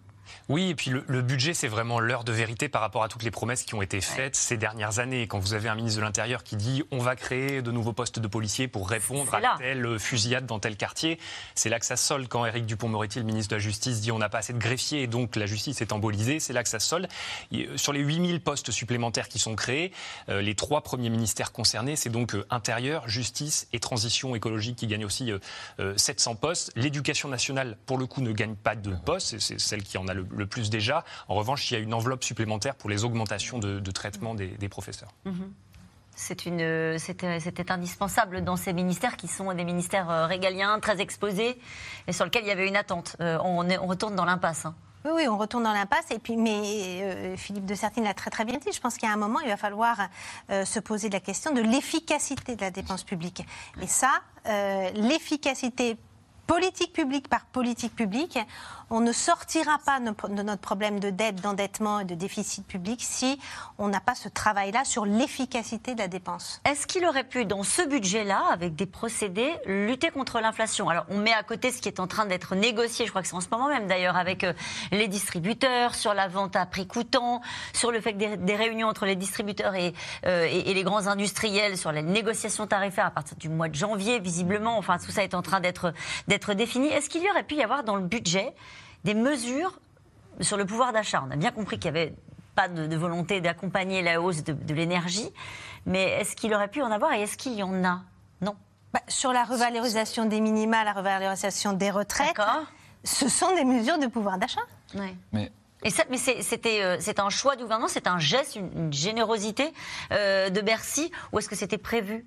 [0.49, 3.31] oui, et puis le, budget, c'est vraiment l'heure de vérité par rapport à toutes les
[3.31, 5.27] promesses qui ont été faites ces dernières années.
[5.27, 8.19] Quand vous avez un ministre de l'Intérieur qui dit on va créer de nouveaux postes
[8.19, 11.19] de policiers pour répondre à telle fusillade dans tel quartier,
[11.55, 12.29] c'est là que ça solde.
[12.29, 15.03] Quand Éric Dupont-Moretti, le ministre de la Justice, dit on n'a pas assez de greffiers
[15.03, 17.09] et donc la justice est embolisée, c'est là que ça solde.
[17.77, 19.93] Sur les 8000 postes supplémentaires qui sont créés,
[20.29, 24.87] euh, les trois premiers ministères concernés, c'est donc euh, Intérieur, Justice et Transition écologique qui
[24.87, 25.31] gagnent aussi
[25.97, 26.73] 700 euh, postes.
[26.77, 30.15] L'éducation nationale, pour le coup, ne gagne pas de postes, c'est celle qui en a
[30.15, 31.05] le le, plus déjà.
[31.29, 35.13] En revanche, il y a une enveloppe supplémentaire pour les augmentations de, traitement des, professeurs.
[35.25, 35.53] Mhm.
[36.17, 41.59] C'était indispensable dans ces ministères qui sont des ministères euh, régaliens, très exposés,
[42.07, 43.17] et sur lesquels il y avait une attente.
[43.21, 44.67] Euh, on, on retourne dans l'impasse.
[44.67, 44.75] Hein.
[45.07, 46.11] Oui, oui, on retourne dans l'impasse.
[46.11, 48.71] Et puis, mais euh, Philippe de Sertine l'a très très bien dit.
[48.71, 49.97] Je pense qu'il y a un moment, il va falloir
[50.51, 53.47] se poser la question de l'efficacité de la dépense publique.
[53.81, 54.21] Et ça,
[54.95, 55.97] l'efficacité
[56.51, 58.37] politique publique par politique publique,
[58.91, 63.39] on ne sortira pas de notre problème de dette, d'endettement et de déficit public si
[63.79, 66.61] on n'a pas ce travail-là sur l'efficacité de la dépense.
[66.65, 70.89] Est-ce qu'il aurait pu, dans ce budget-là, avec des procédés, lutter contre l'inflation?
[70.89, 73.29] Alors, on met à côté ce qui est en train d'être négocié, je crois que
[73.29, 74.53] c'est en ce moment même d'ailleurs, avec euh,
[74.91, 77.41] les distributeurs, sur la vente à prix coûtant,
[77.73, 79.95] sur le fait que des, réunions entre les distributeurs et,
[80.27, 83.75] euh, et, et, les grands industriels, sur les négociations tarifaires à partir du mois de
[83.75, 85.93] janvier, visiblement, enfin, tout ça est en train d'être
[86.55, 86.89] défini.
[86.89, 88.53] Est-ce qu'il y aurait pu y avoir dans le budget
[89.05, 89.81] des mesures
[90.41, 91.23] sur le pouvoir d'achat.
[91.27, 92.15] On a bien compris qu'il n'y avait
[92.55, 95.31] pas de, volonté d'accompagner la hausse de, l'énergie,
[95.87, 98.03] mais est-ce qu'il aurait pu en avoir et est-ce qu'il y en a?
[98.41, 98.57] Non.
[98.93, 102.37] Bah, sur la revalorisation des minima, la revalorisation des retraites,
[103.05, 104.61] ce sont des mesures de pouvoir d'achat.
[104.95, 105.17] Oui.
[105.33, 109.73] Mais et ça, mais c'était euh, un choix du gouvernement, c'est un geste, une, générosité
[110.13, 112.27] euh, de Bercy, ou est-ce que c'était prévu?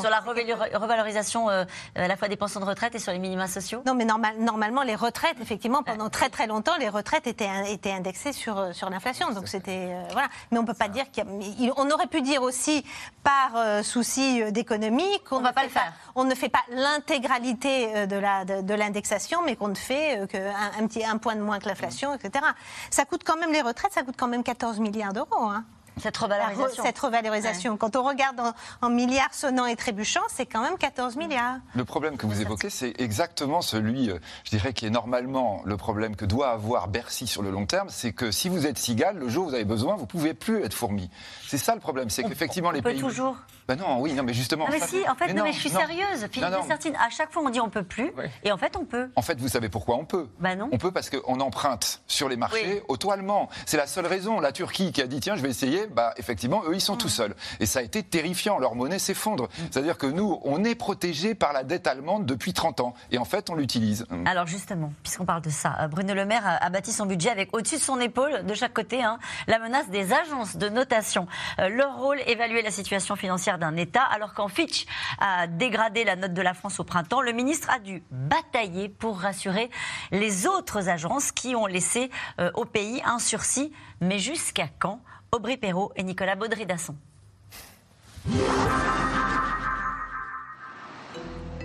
[0.00, 3.48] Sur la revalorisation euh, à la fois des pensions de retraite et sur les minima
[3.48, 7.92] sociaux Non, mais normalement, les retraites, effectivement, pendant très très longtemps, les retraites étaient, étaient
[7.92, 9.30] indexées sur, euh, sur l'inflation.
[9.32, 9.90] Donc c'était.
[9.92, 10.28] Euh, voilà.
[10.50, 12.84] Mais on peut pas dire qu'on aurait pu dire aussi,
[13.22, 15.92] par souci d'économie, qu'on ne va pas le faire.
[16.14, 21.04] on ne fait pas l'intégralité de l'indexation, de, mais qu'on ne fait qu'un un petit
[21.04, 22.44] un point de moins que l'inflation, etc.
[22.90, 25.44] Ça coûte quand même les retraites, ça coûte quand même 14 milliards d'euros.
[25.44, 25.64] Hein.
[26.00, 26.82] Cette revalorisation.
[26.82, 27.76] Cette revalorisation.
[27.76, 28.40] Quand on regarde
[28.80, 31.58] en, milliards sonnants et trébuchants, c'est quand même 14 milliards.
[31.74, 35.76] Le problème que vous évoquez, c'est exactement celui, euh, je dirais, qui est normalement le
[35.76, 39.18] problème que doit avoir Bercy sur le long terme, c'est que si vous êtes cigale,
[39.18, 41.10] le jour où vous avez besoin, vous pouvez plus être fourmi.
[41.46, 43.00] C'est ça le problème, c'est qu'effectivement les peut pays.
[43.00, 43.36] toujours.
[43.68, 44.66] Ben non, oui, non, mais justement.
[44.70, 46.26] mais si, en fait, non, mais je suis sérieuse.
[46.30, 48.12] Philippe Dessertine, à chaque fois on dit on peut plus,
[48.44, 49.10] et en fait on peut.
[49.16, 50.28] En fait, vous savez pourquoi on peut?
[50.40, 50.68] Ben non.
[50.72, 52.82] On peut parce qu'on emprunte sur les marchés oui.
[52.88, 53.48] auto-allemands.
[53.66, 54.40] C'est la seule raison.
[54.40, 57.08] La Turquie qui a dit tiens, je vais essayer Bah, effectivement, eux, ils sont tout
[57.08, 57.34] seuls.
[57.60, 58.58] Et ça a été terrifiant.
[58.58, 59.48] Leur monnaie s'effondre.
[59.70, 62.94] C'est-à-dire que nous, on est protégés par la dette allemande depuis 30 ans.
[63.10, 64.06] Et en fait, on l'utilise.
[64.26, 67.54] Alors justement, puisqu'on parle de ça, euh, Bruno Le Maire a, bâti son budget avec
[67.54, 71.26] au-dessus de son épaule, de chaque côté, hein, la menace des agences de notation.
[71.58, 74.02] Euh, leur rôle, évaluer la situation financière d'un État.
[74.02, 74.86] Alors quand Fitch
[75.18, 79.20] a dégradé la note de la France au printemps, le ministre a dû batailler pour
[79.20, 79.70] rassurer
[80.10, 83.72] les autres agences qui ont laissé euh, au pays un sursis.
[84.00, 85.00] Mais jusqu'à quand
[85.34, 86.94] Aubry Perrault et Nicolas Baudry-Dasson.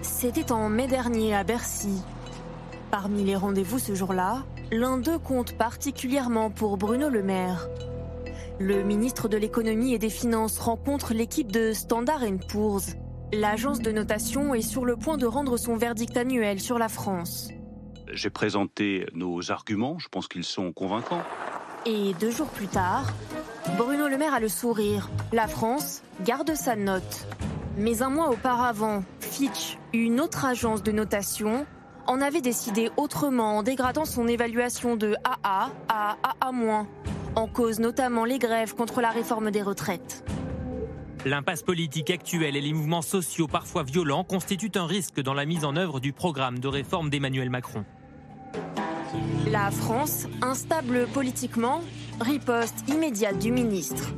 [0.01, 2.01] C'était en mai dernier à Bercy.
[2.91, 7.67] Parmi les rendez-vous ce jour-là, l'un d'eux compte particulièrement pour Bruno Le Maire.
[8.57, 12.95] Le ministre de l'économie et des finances rencontre l'équipe de Standard Poor's.
[13.33, 17.49] L'agence de notation est sur le point de rendre son verdict annuel sur la France.
[18.13, 21.21] J'ai présenté nos arguments, je pense qu'ils sont convaincants.
[21.85, 23.13] Et deux jours plus tard,
[23.75, 25.09] Bruno Le Maire a le sourire.
[25.33, 27.27] La France garde sa note.
[27.77, 31.65] Mais un mois auparavant, Fitch, une autre agence de notation,
[32.07, 36.85] en avait décidé autrement en dégradant son évaluation de AA à AA-,
[37.35, 40.23] en cause notamment les grèves contre la réforme des retraites.
[41.25, 45.65] L'impasse politique actuelle et les mouvements sociaux parfois violents constituent un risque dans la mise
[45.65, 47.83] en œuvre du programme de réforme d'Emmanuel Macron.
[49.51, 51.81] La France, instable politiquement,
[52.19, 54.11] riposte immédiate du ministre.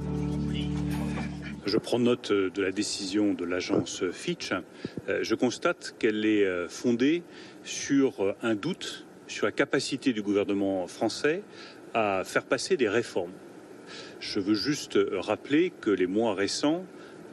[1.65, 4.53] Je prends note de la décision de l'agence Fitch.
[5.07, 7.23] Euh, je constate qu'elle est euh, fondée
[7.63, 11.43] sur euh, un doute sur la capacité du gouvernement français
[11.93, 13.33] à faire passer des réformes.
[14.19, 16.85] Je veux juste rappeler que les mois récents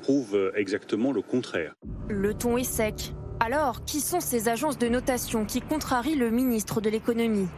[0.03, 1.75] prouvent exactement le contraire.
[2.09, 3.13] Le ton est sec.
[3.41, 7.49] Alors, qui sont ces agences de notation qui contrarient le ministre de l'économie?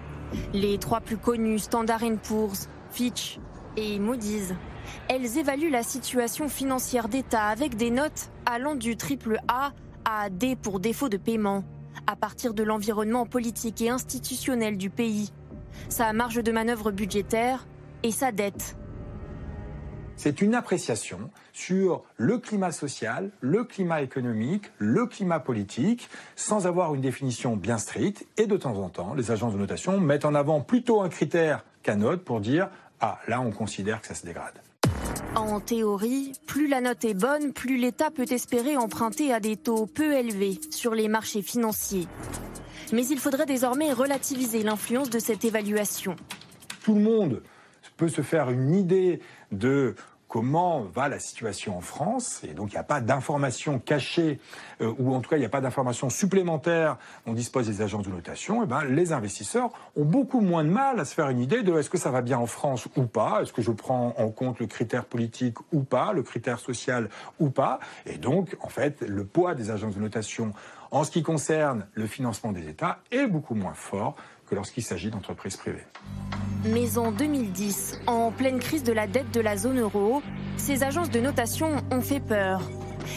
[0.52, 3.38] Les trois plus connues, Standard Poor's, Fitch
[3.76, 4.54] et Moody's.
[5.08, 9.72] Elles évaluent la situation financière d'État avec des notes allant du triple A
[10.04, 11.64] à D pour défaut de paiement,
[12.06, 15.32] à partir de l'environnement politique et institutionnel du pays,
[15.88, 17.66] sa marge de manœuvre budgétaire
[18.02, 18.76] et sa dette.
[20.16, 26.92] C'est une appréciation sur le climat social, le climat économique, le climat politique, sans avoir
[26.96, 28.26] une définition bien stricte.
[28.36, 31.64] Et de temps en temps, les agences de notation mettent en avant plutôt un critère
[32.02, 32.68] autre pour dire
[33.00, 34.60] ah, là, on considère que ça se dégrade.
[35.34, 39.86] En théorie, plus la note est bonne, plus l'État peut espérer emprunter à des taux
[39.86, 42.08] peu élevés sur les marchés financiers.
[42.92, 46.16] Mais il faudrait désormais relativiser l'influence de cette évaluation.
[46.82, 47.42] Tout le monde
[47.96, 49.20] peut se faire une idée
[49.52, 49.94] de
[50.28, 52.42] comment va la situation en France.
[52.44, 54.38] Et donc, il n'y a pas d'informations cachées,
[54.80, 56.98] euh, ou en tout cas, il n'y a pas d'informations supplémentaires.
[57.26, 58.62] On dispose des agences de notation.
[58.62, 61.76] Et ben, les investisseurs ont beaucoup moins de mal à se faire une idée de
[61.78, 64.60] est-ce que ça va bien en France ou pas, est-ce que je prends en compte
[64.60, 67.08] le critère politique ou pas, le critère social
[67.40, 67.80] ou pas.
[68.06, 70.52] Et donc, en fait, le poids des agences de notation
[70.90, 74.16] en ce qui concerne le financement des États est beaucoup moins fort
[74.48, 75.84] que lorsqu'il s'agit d'entreprises privées.
[76.64, 80.22] Mais en 2010, en pleine crise de la dette de la zone euro,
[80.56, 82.62] ces agences de notation ont fait peur.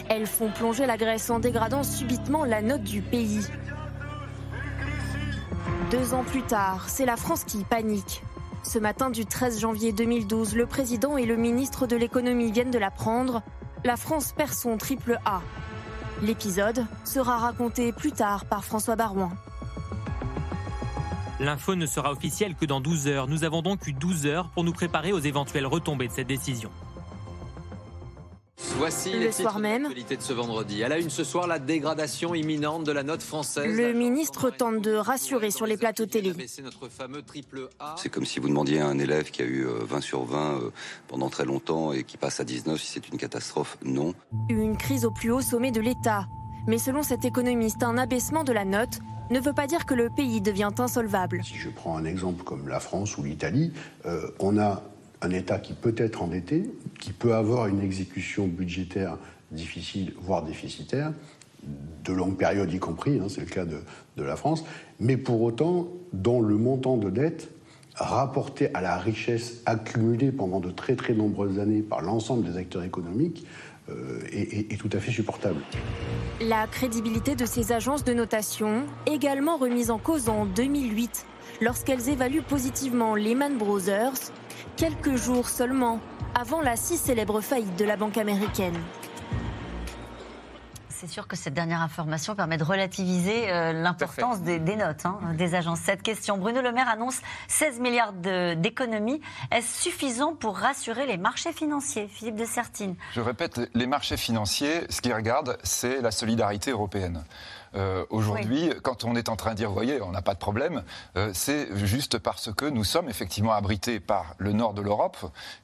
[0.10, 3.42] Elles font plonger la Grèce en dégradant subitement la note du pays.
[5.90, 8.22] Deux ans plus tard, c'est la France qui panique.
[8.64, 12.78] Ce matin du 13 janvier 2012, le président et le ministre de l'économie viennent de
[12.78, 13.42] l'apprendre.
[13.84, 15.42] La France perd son triple A.
[16.22, 19.32] L'épisode sera raconté plus tard par François Barouin.
[21.42, 23.28] L'info ne sera officielle que dans 12 heures.
[23.28, 26.70] Nous avons donc eu 12 heures pour nous préparer aux éventuelles retombées de cette décision.
[28.78, 29.88] Voici le soir même.
[29.92, 30.84] de ce vendredi.
[30.84, 33.76] À la une ce soir, la dégradation imminente de la note française.
[33.76, 36.32] Le ministre tente de rassurer sur les plateaux télé.
[37.98, 40.38] C'est comme si vous demandiez à un élève qui a eu 20 euh, sur 20
[40.38, 40.70] euh,
[41.08, 43.80] pendant très longtemps et qui passe à 19 si c'est une catastrophe.
[43.84, 44.14] Non.
[44.50, 46.28] Une crise au plus haut sommet de l'État.
[46.68, 49.00] Mais selon cet économiste, un abaissement de la note
[49.32, 51.42] ne veut pas dire que le pays devient insolvable.
[51.44, 53.72] Si je prends un exemple comme la France ou l'Italie,
[54.06, 54.84] euh, on a
[55.22, 59.18] un État qui peut être endetté, qui peut avoir une exécution budgétaire
[59.52, 61.14] difficile, voire déficitaire,
[62.04, 64.64] de longue période y compris, hein, c'est le cas de, la France,
[65.00, 67.50] mais pour autant, dont le montant de dette
[67.96, 72.84] rapporté à la richesse accumulée pendant de très très nombreuses années par l'ensemble des acteurs
[72.84, 73.46] économiques
[73.90, 75.62] euh, est, tout à fait supportable.
[76.40, 81.26] La crédibilité de ces agences de notation, également remise en cause en 2008,
[81.62, 84.14] lorsqu'elles évaluent positivement Lehman Brothers,
[84.78, 86.00] quelques jours seulement
[86.40, 88.78] avant la si célèbre faillite de la banque américaine.
[91.02, 95.56] C'est sûr que cette dernière information permet de relativiser euh, l'importance des, notes hein, des
[95.56, 95.80] agences.
[95.80, 99.20] Cette question, Bruno Le Maire annonce 16 milliards d'économies.
[99.50, 102.94] Est-ce suffisant pour rassurer les marchés financiers Philippe de Sertine?
[103.16, 107.24] Je répète, les marchés financiers, ce qu'ils regardent, c'est la solidarité européenne.
[107.76, 110.40] Euh, aujourd'hui, quand on est en train de dire, vous voyez, on n'a pas de
[110.40, 110.84] problème,
[111.16, 115.18] euh, c'est juste parce que nous sommes effectivement abrités par le nord de l'Europe,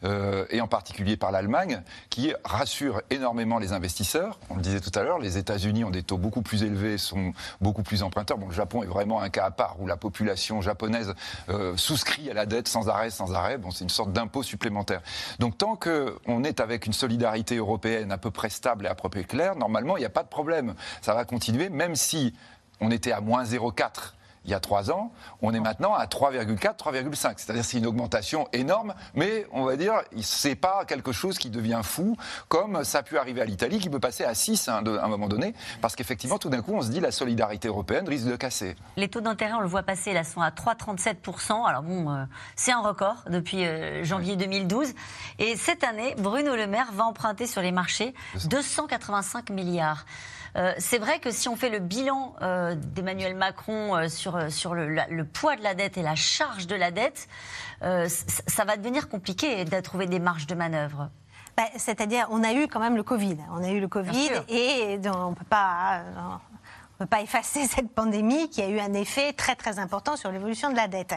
[0.03, 4.39] euh, et en particulier par l'Allemagne, qui rassure énormément les investisseurs.
[4.49, 7.33] On le disait tout à l'heure, les États-Unis ont des taux beaucoup plus élevés, sont
[7.61, 8.37] beaucoup plus emprunteurs.
[8.37, 11.13] Bon, le Japon est vraiment un cas à part où la population japonaise
[11.75, 13.57] souscrit à la dette sans arrêt, sans arrêt.
[13.57, 15.01] Bon, c'est une sorte d'impôt supplémentaire.
[15.39, 19.09] Donc tant qu'on est avec une solidarité européenne à peu près stable et à peu
[19.09, 20.75] près claire, normalement, il n'y a pas de problème.
[21.01, 22.33] Ça va continuer, même si
[22.79, 24.13] on était à moins 0,4
[24.47, 27.33] il y a trois ans, on est maintenant à 3,4, 3,5.
[27.35, 31.81] C'est-à-dire c'est une augmentation énorme, mais on va dire, c'est pas quelque chose qui devient
[31.83, 32.15] fou,
[32.47, 35.27] comme ça a pu arriver à l'Italie, qui peut passer à 6 à un moment
[35.27, 38.77] donné, parce qu'effectivement, tout d'un coup, on se dit la solidarité européenne risque de casser.
[38.95, 41.67] Les taux d'intérêt, on le voit passer, là, sont à 3,37%.
[41.67, 42.23] Alors bon, euh,
[42.55, 44.93] c'est un record depuis euh, janvier 2012.
[45.39, 48.13] Et cette année, Bruno Le Maire va emprunter sur les marchés
[48.45, 50.05] 285 milliards.
[50.57, 54.73] Euh, c'est vrai que si on fait le bilan euh, d'Emmanuel Macron euh, sur, sur
[54.73, 57.27] le, poids de la dette et la charge de la dette,
[57.79, 61.09] ça va devenir compliqué de trouver des marges de manœuvre.
[61.55, 63.37] Bah, c'est-à-dire, on a eu quand même le Covid.
[63.51, 66.01] On a eu le Covid et on ne peut pas
[66.99, 70.31] ne peut pas effacer cette pandémie qui a eu un effet très très important sur
[70.31, 71.15] l'évolution de la dette.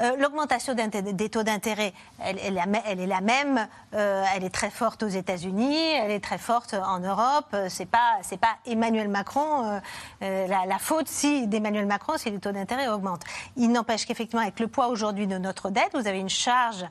[0.00, 5.08] Euh, l'augmentation des taux d'intérêt, elle, est la même, euh, elle est très forte aux
[5.08, 7.56] États-Unis, elle est très forte en Europe.
[7.68, 9.80] C'est pas pas Emmanuel Macron
[10.22, 13.24] euh, la, la, faute si d'Emmanuel Macron si les taux d'intérêt augmentent.
[13.56, 16.84] Il n'empêche qu'effectivement avec le poids aujourd'hui de notre dette, vous avez une charge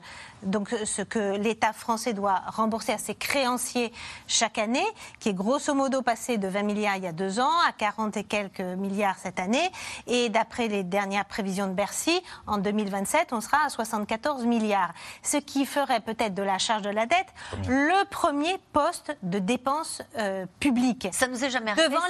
[0.46, 3.92] donc ce que l'État français doit rembourser à ses créanciers
[4.26, 4.86] chaque année,
[5.20, 8.16] qui est grosso modo passé de 20 milliards il y a deux ans à 40
[8.16, 9.70] et quelques milliards cette année.
[10.06, 14.92] Et d'après les dernières prévisions de Bercy, en 2027, on sera à 74 milliards.
[15.22, 17.26] Ce qui ferait peut-être de la charge de la dette
[17.68, 21.08] le premier poste de dépenses euh, publiques.
[21.12, 21.88] Ça nous est jamais arrivé.
[21.88, 22.02] Devant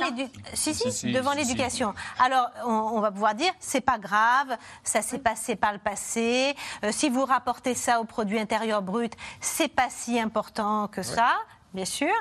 [0.55, 1.95] si, si, devant l'éducation.
[2.19, 6.55] Alors, on, va pouvoir dire, c'est pas grave, ça s'est passé par le passé.
[6.85, 11.37] Euh, si vous rapportez ça au produit intérieur brut, c'est pas si important que ça
[11.77, 12.13] bien sûr.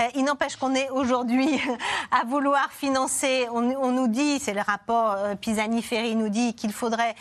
[0.00, 1.60] Euh, il n'empêche qu'on est aujourd'hui
[2.10, 7.14] à vouloir financer, on, nous dit, c'est le rapport euh, Pisani-Ferry nous dit qu'il faudrait,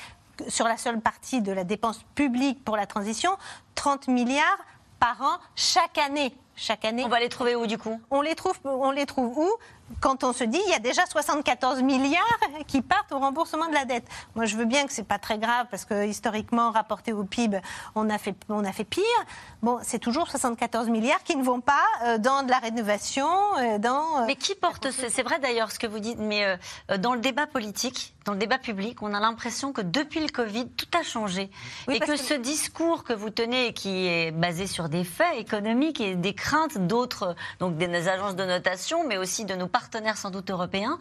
[0.47, 3.31] sur la seule partie de la dépense publique pour la transition,
[3.75, 4.65] 30 milliards
[4.99, 6.33] par an chaque année.
[6.55, 7.03] Chaque année.
[7.05, 7.99] On va les trouver où du coup?
[8.11, 9.49] On les trouve, on les trouve où?
[9.99, 13.73] Quand on se dit il y a déjà 74 milliards qui partent au remboursement de
[13.73, 14.07] la dette.
[14.35, 17.59] Moi, je veux bien que c'est pas très grave parce que historiquement, rapporté au PIB,
[17.95, 19.03] on a fait, on a fait pire.
[19.61, 23.27] Bon, c'est toujours 74 milliards qui ne vont pas euh, dans de la rénovation,
[23.59, 24.21] euh, dans.
[24.21, 26.57] Euh, mais qui porte C'est vrai d'ailleurs ce que vous dites, mais
[26.99, 30.69] dans le débat politique, dans le débat public, on a l'impression que depuis le Covid,
[30.69, 31.49] tout a changé
[31.89, 36.15] et que, ce discours que vous tenez, qui est basé sur des faits économiques et
[36.15, 39.80] des craintes d'autres, donc des agences de notation, mais aussi de nos partenaires
[40.15, 40.97] sans doute européens,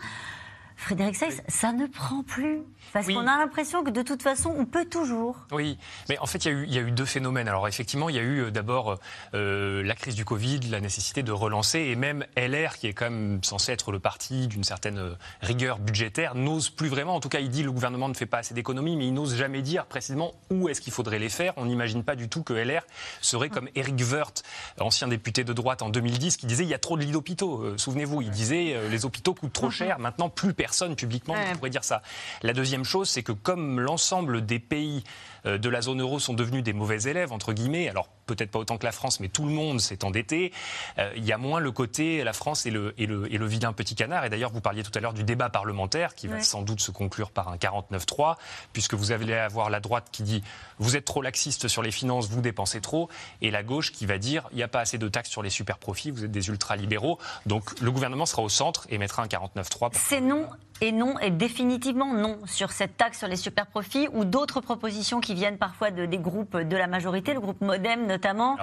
[0.80, 2.62] Frédéric Seyss, ça ne prend plus.
[2.94, 5.36] Parce qu'on a l'impression que de toute façon, on peut toujours.
[5.52, 5.78] Oui,
[6.08, 7.48] mais en fait, il y, a eu, deux phénomènes.
[7.48, 8.98] Alors effectivement, il y a eu euh, d'abord
[9.34, 13.10] euh, la crise du Covid, la nécessité de relancer, et même LR, qui est quand
[13.10, 17.14] même censé être le parti d'une certaine euh, rigueur budgétaire, n'ose plus vraiment.
[17.14, 19.36] En tout cas, il dit le gouvernement ne fait pas assez d'économies, mais il n'ose
[19.36, 21.52] jamais dire précisément où est-ce qu'il faudrait les faire.
[21.58, 22.82] On n'imagine pas du tout que LR
[23.20, 24.42] serait comme Eric Woerth,
[24.80, 27.76] ancien député de droite en 2010, qui disait il y a trop de lits d'hôpitaux.
[27.76, 29.98] Souvenez-vous, il disait les hôpitaux coûtent trop cher.
[29.98, 32.02] Maintenant, plus personne publiquement ne pourrait dire ça.
[32.42, 35.04] La deuxième chose, c'est que comme l'ensemble des pays
[35.44, 38.78] de la zone euro sont devenus des mauvais élèves, entre guillemets, alors peut-être pas autant
[38.78, 40.52] que la France, mais tout le monde s'est endetté,
[40.98, 43.46] euh, il y a moins le côté la France et le, et le, et le
[43.46, 44.24] vilain petit canard.
[44.24, 46.90] Et d'ailleurs, vous parliez tout à l'heure du débat parlementaire qui va sans doute se
[46.90, 48.36] conclure par un 49-3,
[48.72, 50.42] puisque vous allez avoir la droite qui dit
[50.78, 53.08] vous êtes trop laxiste sur les finances, vous dépensez trop,
[53.42, 55.50] et la gauche qui va dire il n'y a pas assez de taxes sur les
[55.50, 57.18] super profits, vous êtes des ultra-libéraux.
[57.46, 59.90] Donc le gouvernement sera au centre et mettra un 49-3.
[59.94, 60.48] C'est non
[60.80, 65.20] et non, et définitivement non sur cette taxe sur les super profits ou d'autres propositions
[65.20, 68.56] qui viennent parfois de, des groupes de la majorité, le groupe Modem notamment,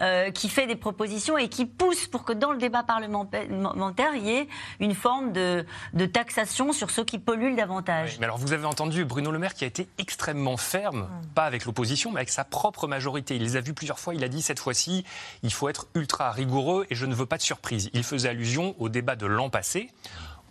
[0.00, 4.26] euh, qui fait des propositions et qui pousse pour que dans le débat parlementaire, il
[4.26, 4.48] y ait
[4.80, 5.64] une forme de,
[6.12, 8.18] taxation sur ceux qui polluent davantage.
[8.18, 11.26] mais alors vous avez entendu Bruno Le Maire qui a été extrêmement ferme, hum.
[11.34, 13.36] pas avec l'opposition, mais avec sa propre majorité.
[13.36, 15.04] Il les a vus plusieurs fois, il a dit cette fois-ci,
[15.42, 17.90] il faut être ultra rigoureux et je ne veux pas de surprise.
[17.92, 19.90] Il faisait allusion au débat de l'an passé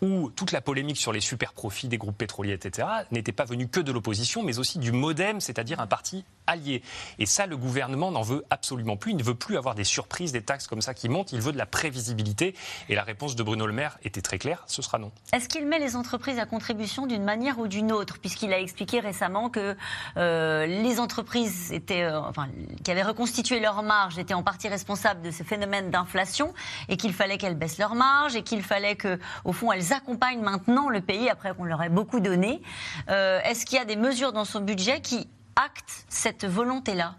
[0.02, 3.68] où toute la polémique sur les super profits des groupes pétroliers, etc., n'était pas venue
[3.68, 6.82] que de l'opposition, mais aussi du MoDem, c'est-à-dire un parti allié.
[7.20, 9.12] Et ça, le gouvernement n'en veut absolument plus.
[9.12, 11.32] Il ne veut plus avoir des surprises, des taxes comme ça qui montent.
[11.32, 12.56] Il veut de la prévisibilité.
[12.88, 15.12] Et la réponse de Bruno Le Maire était très claire ce sera non.
[15.34, 18.20] Est-ce qu'il met les entreprises à contribution d'une manière ou d'une autre?
[18.20, 19.76] Puisqu'il a expliqué récemment que
[20.18, 22.48] euh, les entreprises étaient, euh, enfin,
[22.84, 26.54] qui avaient reconstitué leur marge étaient en partie responsables de ce phénomène d'inflation
[26.88, 30.42] et qu'il fallait qu'elles baissent leur marge et qu'il fallait que, au fond, elles accompagnent
[30.42, 32.62] maintenant le pays après qu'on leur ait beaucoup donné.
[33.10, 37.16] Euh, est-ce qu'il y a des mesures dans son budget qui acte cette volonté-là?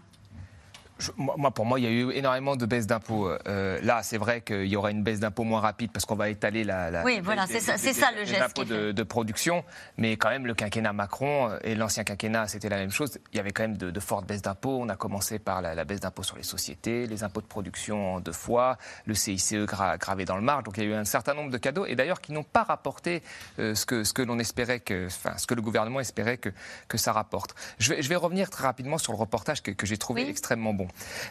[1.17, 3.29] Moi, pour moi, il y a eu énormément de baisses d'impôts.
[3.47, 6.29] Euh, là, c'est vrai qu'il y aura une baisse d'impôts moins rapide parce qu'on va
[6.29, 7.03] étaler la.
[7.03, 8.59] oui, voilà, c'est ça, ça, le geste.
[8.61, 9.63] de, de, production.
[9.97, 13.17] Mais quand même, le quinquennat Macron et l'ancien quinquennat, c'était la même chose.
[13.33, 14.79] Il y avait quand même de, fortes baisses d'impôts.
[14.81, 18.19] On a commencé par la, baisse d'impôts sur les sociétés, les impôts de production en
[18.19, 19.55] deux fois, le CICE
[19.99, 20.63] gravé dans le marge.
[20.63, 22.63] Donc il y a eu un certain nombre de cadeaux et d'ailleurs qui n'ont pas
[22.63, 23.21] rapporté
[23.59, 26.49] euh, ce que, ce que l'on espérait, que, enfin, ce que le gouvernement espérait que,
[26.87, 27.55] que ça rapporte.
[27.79, 30.73] Je vais, je vais revenir très rapidement sur le reportage que, que j'ai trouvé extrêmement
[30.73, 30.87] bon.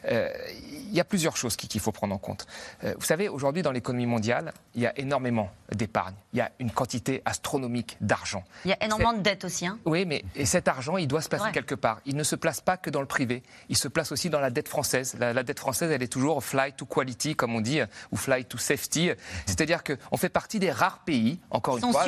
[0.06, 0.30] Euh,
[0.90, 2.46] il y a plusieurs choses qu'il faut prendre en compte.
[2.84, 6.14] Euh, vous savez, aujourd'hui, dans l'économie mondiale, il y a énormément d'épargne.
[6.32, 8.44] Il y a une quantité astronomique d'argent.
[8.64, 9.66] Il y a énormément de dettes aussi.
[9.66, 9.78] Hein.
[9.84, 12.00] Oui, mais et cet argent, il doit se placer quelque part.
[12.06, 13.42] Il ne se place pas que dans le privé.
[13.68, 15.16] Il se place aussi dans la dette française.
[15.18, 17.80] La, dette française, elle est toujours fly to quality, comme on dit,
[18.10, 19.10] ou fly to safety.
[19.46, 22.04] C'est-à-dire qu'on fait partie des rares pays, encore une fois,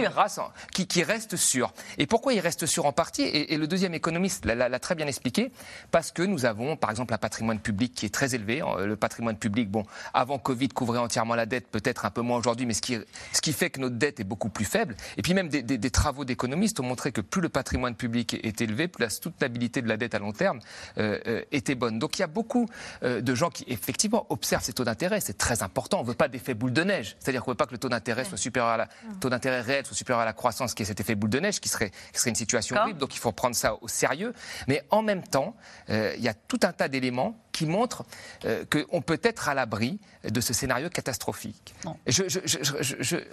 [0.72, 1.72] qui, qui, restent sûrs.
[1.98, 3.22] Et pourquoi ils restent sûrs en partie?
[3.22, 5.53] Et, le deuxième économiste l'a très bien expliqué.
[5.90, 8.62] Parce que nous avons, par exemple, un patrimoine public qui est très élevé.
[8.62, 9.84] Euh, le patrimoine public, bon,
[10.14, 12.97] avant Covid, couvrait entièrement la dette, peut-être un peu moins aujourd'hui, mais ce qui,
[13.32, 14.97] ce qui fait que notre dette est beaucoup plus faible.
[15.16, 18.88] Et puis même des, travaux d'économistes ont montré que plus le patrimoine public est élevé,
[18.88, 20.61] plus la soutenabilité de la dette à long terme
[20.99, 21.99] euh, euh, était bonne.
[21.99, 22.68] Donc il y a beaucoup
[23.03, 25.20] de gens qui, effectivement, observent ces taux d'intérêt.
[25.20, 25.99] C'est très important.
[25.99, 27.16] On ne veut pas d'effet boule de neige.
[27.18, 28.88] C'est-à-dire qu'on ne veut pas que le taux d'intérêt soit supérieur à la,
[29.20, 31.61] taux d'intérêt réel soit supérieur à la croissance, qui est cet effet boule de neige,
[31.61, 32.99] qui serait, qui serait une situation horrible.
[32.99, 34.32] Donc il faut prendre ça au sérieux.
[34.68, 35.57] Mais en même temps,
[35.88, 38.04] il y a tout un tas d'éléments qui montrent
[38.44, 41.74] euh, qu'on peut être à l'abri de ce scénario catastrophique.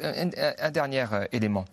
[0.01, 1.65] un, dernier euh, élément.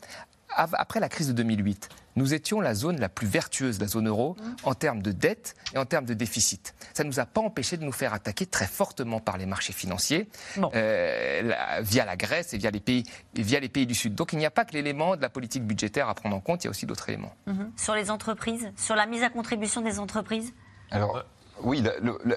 [0.49, 4.09] Après la crise de 2008, nous étions la zone la plus vertueuse de la zone
[4.09, 4.55] euro mmh.
[4.65, 6.75] en termes de dette et en termes de déficit.
[6.95, 9.75] Ça ne nous a pas empêché de nous faire attaquer très fortement par les marchés
[9.75, 13.05] financiers, euh, via la Grèce et via les, pays,
[13.35, 14.15] via les pays du Sud.
[14.15, 16.65] Donc il n'y a pas que l'élément de la politique budgétaire à prendre en compte,
[16.65, 17.35] il y a aussi d'autres éléments.
[17.47, 17.65] Mmh.
[17.77, 20.55] Sur les entreprises, sur la mise à contribution des entreprises?
[20.91, 21.23] Alors,
[21.63, 21.83] oui,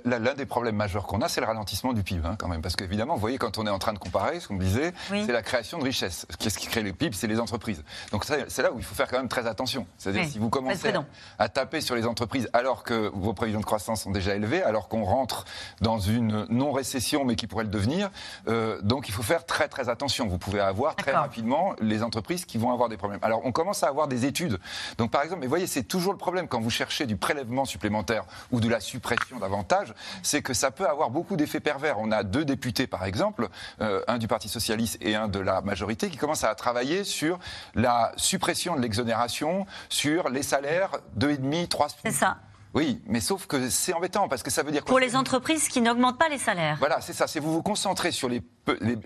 [0.06, 2.62] l'un des problèmes majeurs qu'on a, c'est le ralentissement du PIB, hein, quand même.
[2.62, 5.32] Parce qu'évidemment, vous voyez, quand on est en train de comparer, ce qu'on disait, c'est
[5.32, 6.26] la création de richesse.
[6.40, 7.84] Qu'est-ce qui crée le PIB C'est les entreprises.
[8.12, 9.86] Donc c'est là où il faut faire quand même très attention.
[9.98, 10.94] C'est-à-dire, si vous commencez
[11.38, 14.88] à, taper sur les entreprises alors que vos prévisions de croissance sont déjà élevées, alors
[14.88, 15.46] qu'on rentre
[15.82, 18.10] dans une non-récession, mais qui pourrait le devenir,
[18.48, 20.28] euh, donc il faut faire très très attention.
[20.28, 23.20] Vous pouvez avoir très rapidement les entreprises qui vont avoir des problèmes.
[23.24, 24.60] Alors on commence à avoir des études.
[24.98, 28.24] Donc par exemple, mais voyez, c'est toujours le problème quand vous cherchez du prélèvement supplémentaire
[28.52, 29.09] ou de la suppression
[29.40, 29.94] davantage,
[30.24, 32.00] c'est que ça peut avoir beaucoup d'effets pervers.
[32.00, 33.50] On a deux députés, par exemple,
[33.82, 37.40] euh, un du Parti socialiste et un de la majorité, qui commencent à travailler sur
[37.76, 42.38] la suppression de l'exonération sur les salaires 2,5, 3 C'est ça.
[42.76, 45.82] Oui, mais sauf que c'est embêtant parce que ça veut dire pour les entreprises qui
[45.82, 46.78] n'augmentent pas les salaires.
[46.78, 47.26] Voilà, c'est ça.
[47.26, 48.44] C'est vous vous concentrez sur les,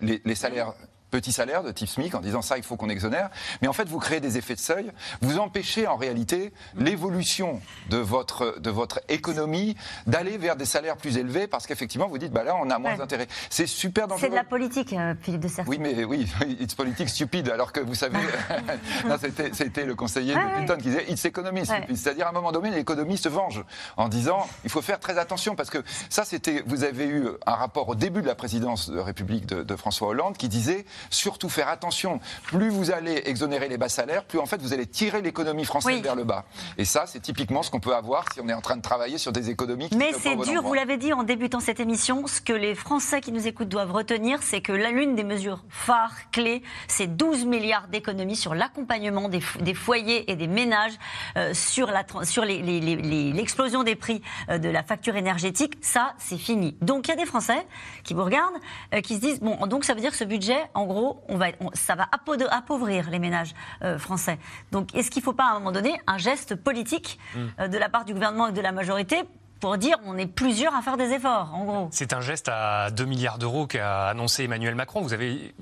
[0.02, 0.74] les, les salaires
[1.14, 3.30] petit salaire de type SMIC en disant ça, il faut qu'on exonère.
[3.62, 4.92] Mais en fait, vous créez des effets de seuil.
[5.22, 7.62] Vous empêchez en réalité l'évolution
[7.92, 12.32] de votre, de votre économie d'aller vers des salaires plus élevés parce qu'effectivement, vous dites,
[12.32, 13.28] bah là, on a moins d'intérêt.
[13.52, 14.22] C'est super dangereux.
[14.24, 15.66] C'est de la politique, euh, Philippe de Serre.
[15.68, 16.28] Oui, mais oui,
[16.60, 17.48] it's politique stupide.
[17.50, 18.18] Alors que vous savez,
[19.54, 21.96] c'était le conseiller de Clinton qui disait, it's economy stupide.
[21.96, 23.64] C'est-à-dire, à un moment donné, l'économie se venge
[23.98, 27.54] en disant, il faut faire très attention parce que ça, c'était, vous avez eu un
[27.54, 31.50] rapport au début de la présidence de République de, de François Hollande qui disait, surtout
[31.50, 32.20] faire attention.
[32.48, 36.02] Plus vous allez exonérer les bas salaires, plus en fait vous allez tirer l'économie française
[36.02, 36.46] vers le bas.
[36.78, 39.18] Et ça, c'est typiquement ce qu'on peut avoir si on est en train de travailler
[39.18, 39.90] sur des économies.
[39.90, 43.22] Qui Mais c'est dur, vous l'avez dit en débutant cette émission, ce que les Français
[43.22, 47.88] qui nous écoutent doivent retenir, c'est que l'une des mesures phares, clés, c'est 12 milliards
[47.88, 49.42] d'économies sur l'accompagnement des,
[49.74, 50.94] foyers et des ménages,
[51.38, 55.78] euh, sur l'explosion les, des prix euh, de la facture énergétique.
[55.82, 56.76] Ça, c'est fini.
[56.82, 57.66] Donc il y a des Français
[58.04, 58.58] qui vous regardent,
[58.94, 61.38] euh, qui se disent, bon, donc ça veut dire que ce budget, en gros, on
[61.38, 64.38] va, ça va appauvrir les ménages euh, français.
[64.72, 67.40] Donc, est-ce qu'il ne faut pas à un moment donné un geste politique mm.
[67.60, 69.24] euh, de la part du gouvernement et de la majorité
[69.64, 71.88] pour dire on est plusieurs à faire des efforts, en gros.
[71.90, 75.00] C'est un geste à 2 milliards d'euros qu'a annoncé Emmanuel Macron.
[75.00, 75.54] Vous avez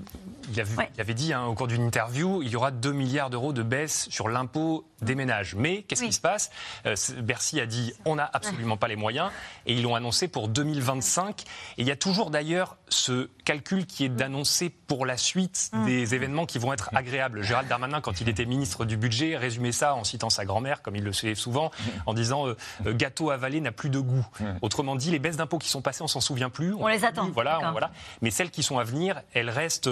[0.52, 3.64] il, avait dit hein, au cours d'une interview, il y aura 2 milliards d'euros de
[3.64, 5.56] baisse sur l'impôt des ménages.
[5.56, 6.52] Mais qu'est-ce qui se passe?
[6.86, 9.30] Euh, Bercy a dit on n'a absolument pas les moyens
[9.66, 11.42] et ils l'ont annoncé pour 2025.
[11.78, 15.86] Et il y a toujours d'ailleurs ce calcul qui est d'annoncer pour la suite mm.
[15.86, 17.44] des événements qui vont être agréables.
[17.44, 20.96] Gérald Darmanin, quand il était ministre du budget, résumait ça en citant sa grand-mère, comme
[20.96, 21.90] il le fait souvent, mm.
[22.06, 24.26] en disant euh, euh, gâteau avalé n'a plus de goût.
[24.62, 26.74] Autrement dit, les baisses d'impôts qui sont passées, on s'en souvient plus.
[26.74, 27.30] On, les attend.
[27.30, 27.92] voilà, voilà.
[28.22, 29.90] Mais celles qui sont à venir, elles restent,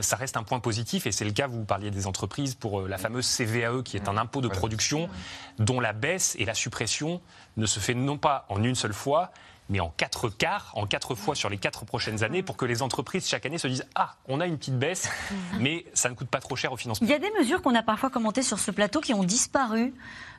[0.00, 1.06] ça reste un point positif.
[1.06, 4.16] Et c'est le cas, vous parliez des entreprises, pour la fameuse CVAE, qui est un
[4.16, 5.08] impôt de production
[5.58, 7.20] dont la baisse et la suppression
[7.56, 9.30] ne se fait non pas en une seule fois,
[9.70, 12.82] mais en quatre quarts, en quatre fois sur les quatre prochaines années, pour que les
[12.82, 15.08] entreprises chaque année se disent Ah, on a une petite baisse,
[15.60, 17.06] mais ça ne coûte pas trop cher au financement.
[17.06, 19.94] Il y a des mesures qu'on a parfois commentées sur ce plateau qui ont disparu.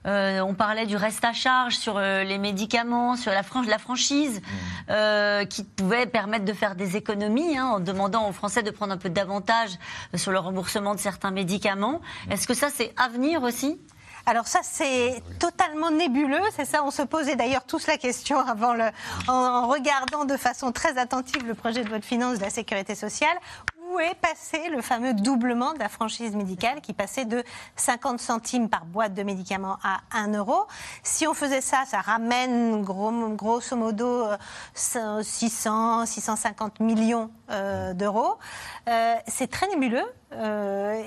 [0.05, 4.39] Euh, on parlait du reste à charge sur euh, les médicaments, sur la, la franchise,
[4.39, 4.91] mmh.
[4.91, 8.93] euh, qui pouvait permettre de faire des économies hein, en demandant aux Français de prendre
[8.93, 9.71] un peu davantage
[10.13, 12.01] sur le remboursement de certains médicaments.
[12.28, 12.32] Mmh.
[12.34, 13.80] Est-ce que ça, c'est à venir aussi?
[14.26, 16.41] Alors ça, c'est totalement nébuleux.
[16.55, 18.86] C'est ça, on se posait d'ailleurs tous la question avant le,
[19.28, 22.95] en, regardant de façon très attentive le projet de loi de finances de la sécurité
[22.95, 23.38] sociale.
[23.91, 27.43] Où est passé le fameux doublement de la franchise médicale qui passait de
[27.76, 30.65] 50 centimes par boîte de médicaments à 1 euro?
[31.03, 34.26] Si on faisait ça, ça ramène grosso modo
[34.73, 38.38] 600, euh, 650 millions euh, d'euros.
[38.89, 40.05] Euh, c'est très nébuleux.
[40.36, 41.01] Euh,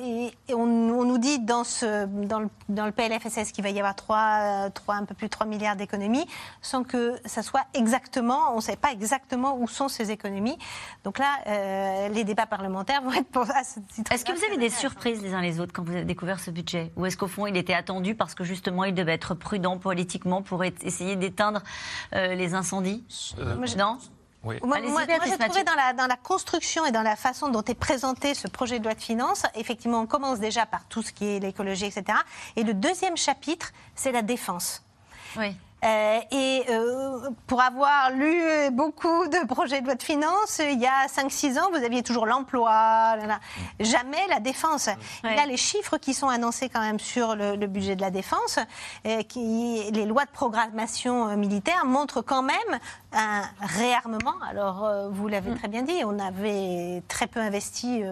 [0.48, 3.94] et, on, nous dit dans, ce, dans, le, dans le PLFSS qu'il va y avoir
[3.94, 6.26] 3, 3, un peu plus de 3 milliards d'économies,
[6.62, 10.58] sans que ça soit exactement, on ne sait pas exactement où sont ces économies.
[11.04, 13.60] Donc là, euh, les débats parlementaires vont être pour ça.
[13.60, 16.50] Est-ce que vous avez des surprises les uns les autres quand vous avez découvert ce
[16.50, 16.92] budget?
[16.96, 20.42] Ou est-ce qu'au fond, il était attendu parce que justement, il devait être prudent politiquement
[20.42, 21.62] pour essayer d'éteindre
[22.14, 23.04] euh, les incendies?
[23.76, 23.98] Non?
[24.62, 24.78] Moi,
[25.26, 28.48] j'ai trouvé dans la, dans la, construction et dans la façon dont est présenté ce
[28.48, 31.86] projet de loi de finances, effectivement, on commence déjà par tout ce qui est l'écologie,
[31.86, 32.18] etc.
[32.56, 34.82] Et le deuxième chapitre, c'est la défense.
[35.36, 35.56] Oui.
[35.84, 40.86] Euh, et euh, pour avoir lu beaucoup de projets de loi de finances, il y
[40.86, 43.16] a 5-6 ans, vous aviez toujours l'emploi,
[43.78, 44.88] jamais la défense.
[45.22, 48.58] Là, les chiffres qui sont annoncés quand même sur le, budget de la défense,
[49.06, 52.56] euh, qui, les lois de programmation militaire montrent quand même
[53.12, 54.34] un réarmement.
[54.50, 55.58] Alors, vous l'avez mm.
[55.58, 58.02] très bien dit, on avait très peu investi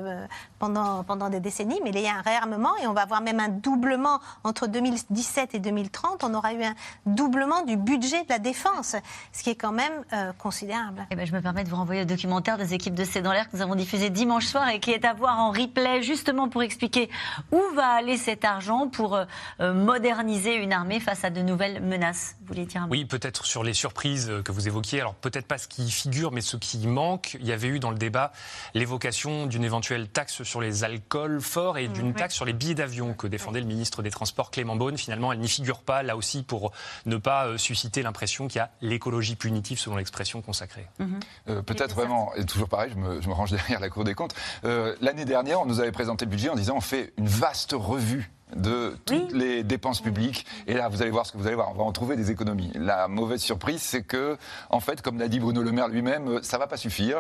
[0.58, 3.40] pendant, pendant des décennies, mais il y a un réarmement et on va avoir même
[3.40, 6.22] un doublement entre 2017 et 2030.
[6.22, 6.74] On aura eu un
[7.06, 8.96] doublement du budget de la défense,
[9.32, 11.07] ce qui est quand même euh, considérable.
[11.11, 13.32] Eh ben, je me permets de vous renvoyer au documentaire des équipes de C'est dans
[13.32, 16.48] l'air que nous avons diffusé dimanche soir et qui est à voir en replay justement
[16.48, 17.11] pour expliquer
[17.52, 19.24] où va aller cet argent pour euh,
[19.61, 22.36] euh, moderniser une armée face à de nouvelles menaces.
[22.40, 25.00] Vous voulez dire Oui, peut-être sur les surprises que vous évoquiez.
[25.00, 27.36] Alors peut-être pas ce qui figure, mais ce qui manque.
[27.40, 28.32] Il y avait eu dans le débat
[28.74, 33.14] l'évocation d'une éventuelle taxe sur les alcools forts et d'une taxe sur les billets d'avion
[33.14, 34.98] que défendait le ministre des Transports Clément Beaune.
[34.98, 36.72] Finalement, elle n'y figure pas, là aussi, pour
[37.07, 40.86] ne pas euh, susciter l'impression qu'il y a l'écologie punitive, selon l'expression consacrée.
[40.99, 41.20] Mhm.
[41.49, 44.34] Euh, peut-être vraiment, et toujours pareil, je me, range derrière la Cour des comptes.
[44.64, 47.72] Euh, l'année dernière, on nous avait présenté le budget en disant on fait une vaste
[47.72, 50.47] revue de toutes les dépenses publiques.
[50.66, 51.70] Et là, vous allez voir ce que vous allez voir.
[51.72, 52.70] On va en trouver des économies.
[52.74, 54.36] La mauvaise surprise, c'est que,
[54.70, 57.18] en fait, comme l'a dit Bruno Le Maire lui-même, euh, ça va pas suffire.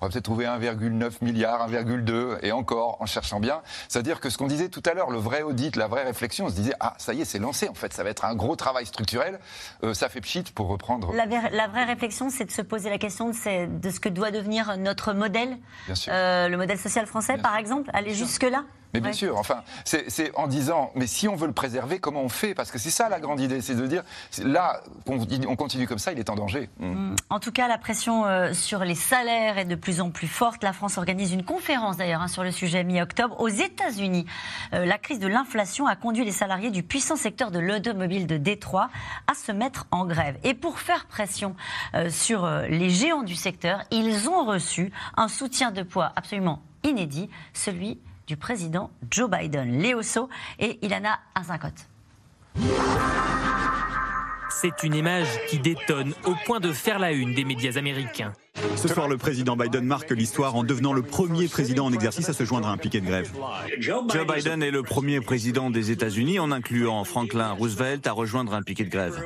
[0.00, 3.62] On va peut-être trouver 1,9 milliard, 1,2 et encore en cherchant bien.
[3.88, 6.48] C'est-à-dire que ce qu'on disait tout à l'heure, le vrai audit, la vraie réflexion, on
[6.48, 7.68] se disait ah ça y est, c'est lancé.
[7.68, 9.38] En fait, ça va être un gros travail structurel.
[9.84, 11.12] Euh, ça fait pchit pour reprendre.
[11.12, 14.30] La, la vraie réflexion, c'est de se poser la question de, de, ce que doit
[14.30, 15.58] devenir notre modèle,
[16.08, 17.90] euh, le modèle social français, par exemple.
[17.92, 18.64] Aller jusque là.
[18.94, 22.28] Mais bien sûr, enfin, c'est en disant, mais si on veut le préserver, comment on
[22.28, 22.54] fait?
[22.54, 24.04] Parce que c'est ça la grande idée, c'est de dire,
[24.42, 26.70] là, on continue comme ça, il est en danger.
[26.78, 26.86] Mm.
[26.86, 27.16] Mm.
[27.30, 30.62] En tout cas, la pression euh, sur les salaires est de plus en plus forte.
[30.62, 33.40] La France organise une conférence d'ailleurs hein, sur le sujet mi-octobre.
[33.40, 34.26] Aux États-Unis,
[34.72, 38.36] euh, la crise de l'inflation a conduit les salariés du puissant secteur de l'automobile de
[38.36, 38.90] Détroit
[39.26, 40.38] à se mettre en grève.
[40.44, 41.56] Et pour faire pression
[41.94, 47.28] euh, sur les géants du secteur, ils ont reçu un soutien de poids absolument inédit,
[47.52, 49.78] celui du président Joe Biden.
[49.80, 51.68] Léo So et Ilana Azinkot.
[54.50, 58.32] C'est une image qui détonne au point de faire la une des médias américains.
[58.76, 62.32] Ce soir, le président Biden marque l'histoire en devenant le premier président en exercice à
[62.32, 63.30] se joindre à un piquet de grève.
[63.78, 68.62] Joe Biden est le premier président des États-Unis, en incluant Franklin Roosevelt, à rejoindre un
[68.62, 69.22] piquet de grève.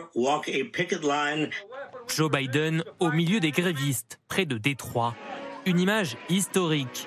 [2.09, 5.14] Joe Biden au milieu des grévistes, près de Détroit.
[5.66, 7.07] Une image historique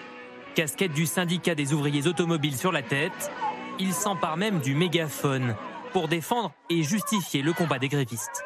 [0.56, 3.32] Casquette du syndicat des ouvriers automobiles sur la tête,
[3.80, 5.56] il s'empare même du mégaphone
[5.94, 8.44] pour défendre et justifier le combat des grévistes.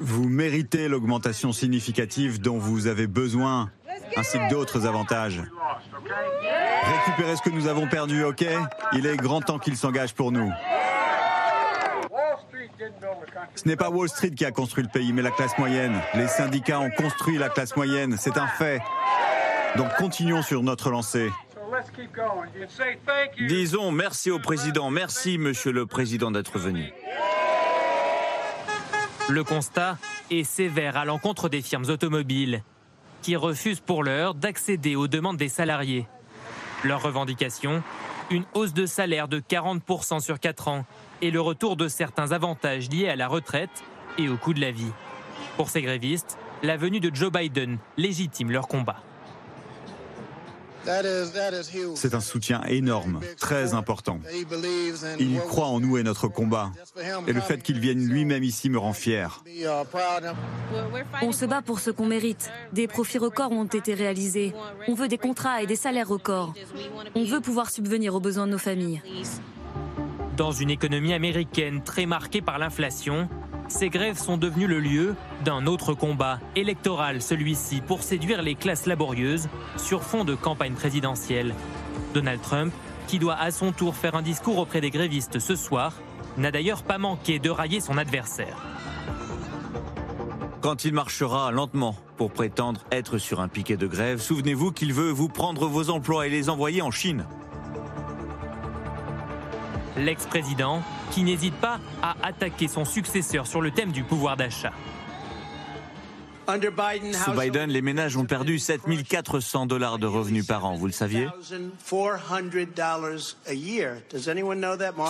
[0.00, 3.70] Vous méritez l'augmentation significative dont vous avez besoin.
[4.16, 5.42] ainsi que d'autres avantages.
[6.84, 8.44] Récupérer ce que nous avons perdu, ok?
[8.92, 10.50] Il est grand temps qu'il s'engage pour nous.
[13.54, 16.00] Ce n'est pas Wall Street qui a construit le pays, mais la classe moyenne.
[16.14, 18.80] Les syndicats ont construit la classe moyenne, c'est un fait.
[19.76, 21.30] Donc continuons sur notre lancée.
[23.38, 26.92] Disons merci au président, merci monsieur le président d'être venu.
[29.28, 29.98] Le constat
[30.30, 32.62] est sévère à l'encontre des firmes automobiles
[33.22, 36.06] qui refusent pour l'heure d'accéder aux demandes des salariés.
[36.84, 37.82] Leur revendication
[38.30, 40.84] Une hausse de salaire de 40% sur 4 ans
[41.22, 43.82] et le retour de certains avantages liés à la retraite
[44.18, 44.92] et au coût de la vie.
[45.56, 49.02] Pour ces grévistes, la venue de Joe Biden légitime leur combat.
[51.94, 54.20] C'est un soutien énorme, très important.
[55.18, 56.72] Il croit en nous et notre combat.
[57.26, 59.42] Et le fait qu'il vienne lui-même ici me rend fier.
[61.22, 62.50] On se bat pour ce qu'on mérite.
[62.72, 64.52] Des profits records ont été réalisés.
[64.88, 66.54] On veut des contrats et des salaires records.
[67.14, 69.02] On veut pouvoir subvenir aux besoins de nos familles.
[70.36, 73.28] Dans une économie américaine très marquée par l'inflation,
[73.68, 75.14] ces grèves sont devenues le lieu
[75.44, 81.54] d'un autre combat électoral, celui-ci pour séduire les classes laborieuses sur fond de campagne présidentielle.
[82.14, 82.74] Donald Trump,
[83.06, 85.94] qui doit à son tour faire un discours auprès des grévistes ce soir,
[86.36, 88.56] n'a d'ailleurs pas manqué de railler son adversaire.
[90.60, 95.10] Quand il marchera lentement pour prétendre être sur un piquet de grève, souvenez-vous qu'il veut
[95.10, 97.24] vous prendre vos emplois et les envoyer en Chine.
[99.96, 100.82] L'ex-président
[101.12, 104.72] qui n'hésite pas à attaquer son successeur sur le thème du pouvoir d'achat.
[106.46, 111.28] Sous Biden, les ménages ont perdu 7400 dollars de revenus par an, vous le saviez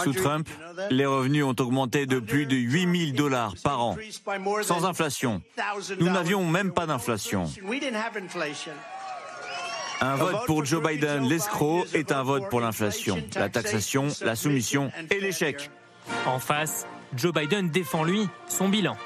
[0.04, 0.48] Sous Trump,
[0.90, 3.96] les revenus ont augmenté de plus de 8000 dollars par an,
[4.62, 5.42] sans inflation.
[5.98, 7.44] Nous n'avions même pas d'inflation.
[10.04, 14.92] Un vote pour Joe Biden, l'escroc, est un vote pour l'inflation, la taxation, la soumission
[15.10, 15.70] et l'échec.
[16.26, 16.86] En face,
[17.16, 18.98] Joe Biden défend, lui, son bilan.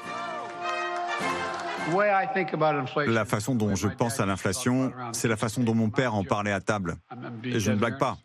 [3.07, 6.51] La façon dont je pense à l'inflation, c'est la façon dont mon père en parlait
[6.51, 6.97] à table.
[7.45, 8.17] Et je ne blague pas.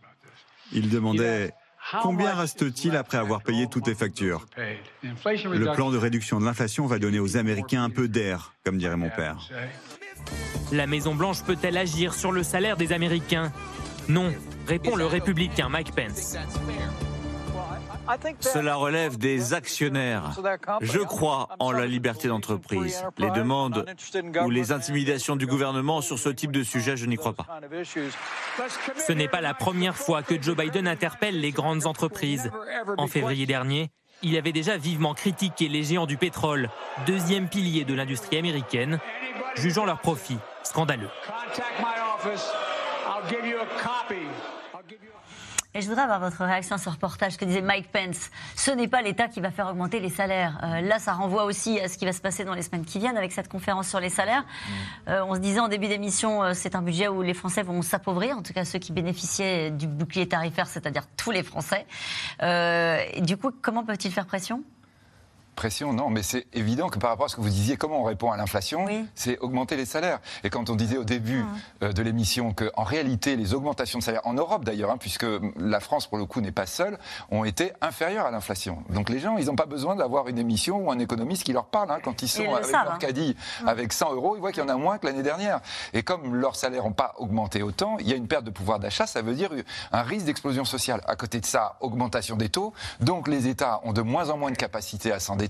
[0.73, 1.53] Il demandait
[2.03, 4.47] Combien reste-t-il après avoir payé toutes les factures?
[5.05, 8.97] Le plan de réduction de l'inflation va donner aux Américains un peu d'air, comme dirait
[8.97, 9.49] mon père.
[10.73, 13.53] La Maison-Blanche peut-elle agir sur le salaire des Américains?
[14.09, 14.33] Non,
[14.67, 16.37] répond le républicain Mike Pence.
[18.41, 20.39] Cela relève des actionnaires.
[20.83, 23.03] Je crois en la liberté d'entreprise.
[23.19, 23.87] Les demandes
[24.45, 27.47] ou les intimidations du gouvernement sur ce type de sujet, je n'y crois pas.
[29.07, 32.51] Ce n'est pas la première fois que Joe Biden interpelle les grandes entreprises.
[32.99, 33.91] En février dernier,
[34.25, 36.71] il avait déjà vivement critiqué les géants du pétrole,
[37.07, 38.99] deuxième pilier de l'industrie américaine,
[39.55, 41.11] jugeant leurs profits scandaleux.
[45.77, 48.31] Et je voudrais avoir votre réaction sur ce reportage que disait Mike Pence.
[48.55, 50.61] Ce n'est pas l'État qui va faire augmenter les salaires.
[50.63, 53.01] Euh, là, ça renvoie aussi à ce qui va se passer dans les semaines qui
[53.01, 54.43] viennent avec cette conférence sur les salaires.
[54.43, 54.73] Mm.
[55.09, 57.83] Euh, on se disait en début d'émission, euh, c'est un budget où les Français vont
[57.83, 61.87] s'appauvrir, en tout cas ceux qui bénéficiaient du bouclier tarifaire, c'est-à-dire tous les Français.
[63.21, 64.63] du coup, comment peuvent-ils faire pression?
[65.55, 68.05] Pression, non, mais c'est évident que par rapport à ce que vous disiez, comment on
[68.05, 70.19] répond à l'inflation, c'est augmenter les salaires.
[70.43, 71.85] Et quand on disait au début ah.
[71.85, 75.27] euh, de l'émission qu'en réalité, les augmentations de salaires, en Europe d'ailleurs, hein, puisque
[75.57, 76.99] la France, pour le coup, n'est pas seule,
[77.31, 78.83] ont été inférieures à l'inflation.
[78.91, 81.67] Donc les gens, ils n'ont pas besoin d'avoir une émission ou un économiste qui leur
[81.67, 81.91] parle.
[81.93, 82.99] Hein, quand ils sont avec leur hein.
[82.99, 85.61] caddie avec 100 euros, ils voient qu'il y en a moins que l'année dernière.
[85.93, 88.81] Et comme leurs salaires n'ont pas augmenté autant, il y a une perte de pouvoir
[88.81, 89.51] d'achat, ça veut dire
[89.93, 91.01] un risque d'explosion sociale.
[91.07, 92.73] À côté de ça, augmentation des taux.
[93.01, 95.44] Donc les États ont de moins en moins de capacité à s'endetter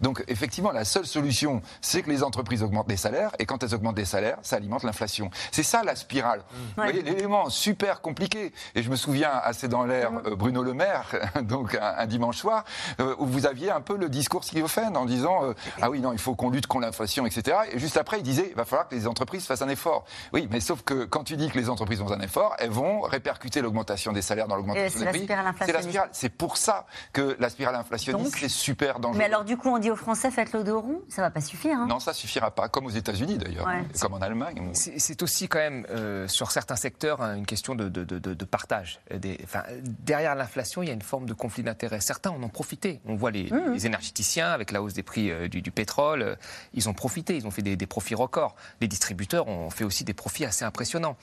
[0.00, 3.74] donc effectivement, la seule solution, c'est que les entreprises augmentent les salaires, et quand elles
[3.74, 5.30] augmentent les salaires, ça alimente l'inflation.
[5.52, 6.42] C'est ça la spirale.
[6.76, 8.52] Vous voyez, l'élément super compliqué.
[8.74, 10.22] Et je me souviens assez dans l'air mm.
[10.26, 11.10] euh, Bruno Le Maire,
[11.42, 12.64] donc un, dimanche soir,
[13.00, 16.12] euh, où vous aviez un peu le discours schizophrène en disant euh, ah oui non,
[16.12, 17.56] il faut qu'on lutte contre l'inflation, etc.
[17.72, 20.04] Et juste après, il disait il va falloir que les entreprises fassent un effort.
[20.32, 23.00] Oui, mais sauf que quand tu dis que les entreprises font un effort, elles vont
[23.00, 25.26] répercuter l'augmentation des salaires dans l'augmentation des prix.
[25.66, 26.08] C'est la spirale.
[26.12, 29.96] C'est pour ça que la spirale inflationniste c'est super dangereux du coup, on dit aux
[29.96, 31.78] Français faites le dos rond, ça va pas suffire.
[31.78, 31.86] Hein.
[31.88, 33.68] non, ça suffira pas, comme aux États-Unis d'ailleurs,
[34.00, 34.70] comme en Allemagne.
[34.72, 39.00] C'est aussi quand même euh, sur certains secteurs hein, une question de, de, partage.
[39.14, 42.00] Des, enfin, derrière l'inflation, il y a une forme de conflit d'intérêts.
[42.00, 43.00] Certains en ont profité.
[43.06, 43.84] On voit les, mmh.
[43.84, 46.34] énergéticiens avec la hausse des prix euh, du, pétrole, euh,
[46.74, 48.54] ils ont profité, ils ont fait des, profits records.
[48.80, 51.16] Les distributeurs ont fait aussi des profits assez impressionnants.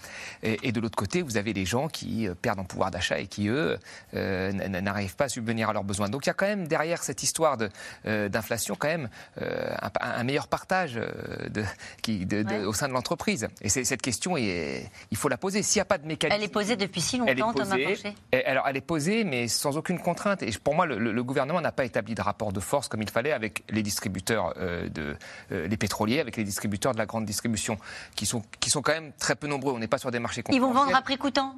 [0.43, 3.47] Et, de l'autre côté, vous avez les gens qui perdent en pouvoir d'achat et qui
[3.47, 3.78] eux
[4.14, 6.09] n'arrivent pas à subvenir à leurs besoins.
[6.09, 7.70] Donc il y a quand même derrière cette histoire de
[8.06, 11.64] d'inflation quand même un, meilleur partage de,
[12.01, 12.28] qui,
[12.66, 13.47] au sein de l'entreprise.
[13.62, 15.64] Et cette question, il faut la poser.
[15.64, 16.38] S'il n'y a pas de mécanisme...
[16.38, 19.99] Elle est posée depuis si longtemps, Thomas Porcher Alors, elle est posée, mais sans aucune
[19.99, 20.43] contrainte.
[20.43, 23.32] Et pour moi, le, gouvernement n'a pas établi de rapport de force comme il fallait
[23.32, 25.16] avec les distributeurs, de,
[25.49, 27.78] les pétroliers, avec les distributeurs de la grande distribution,
[28.16, 29.74] qui sont, qui sont quand même très peu nombreux.
[29.74, 31.56] On n'est pas sur des marchés Ils vont vendre à prix coûtant?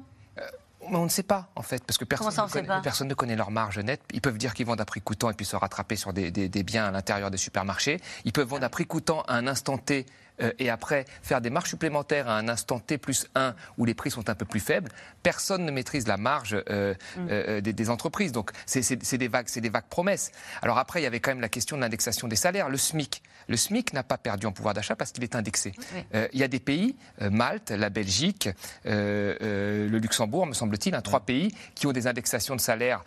[0.90, 3.50] On ne sait pas, en fait, parce que personne, ne connaît, personne ne connaît leur
[3.50, 4.00] marge nette.
[4.12, 6.62] Ils peuvent dire qu'ils vendent à prix coûtant et puis se rattraper sur des, des
[6.62, 8.00] biens à l'intérieur des supermarchés.
[8.24, 10.06] Ils peuvent vendre à prix coûtant à un instant T
[10.40, 13.94] euh, et après faire des marges supplémentaires à un instant T plus 1 où les
[13.94, 14.90] prix sont un peu plus faibles,
[15.22, 17.28] personne ne maîtrise la marge euh, mm.
[17.30, 18.32] euh, des, entreprises.
[18.32, 20.32] Donc c'est des vagues, c'est des vagues promesses.
[20.62, 22.68] Alors après, il y avait quand même la question de l'indexation des salaires.
[22.68, 25.72] Le SMIC, le SMIC n'a pas perdu en pouvoir d'achat parce qu'il est indexé.
[26.14, 28.48] il y a des pays, Malte, la Belgique,
[28.84, 33.04] le Luxembourg, me semble-t-il, un trois pays qui ont des indexations de salaires.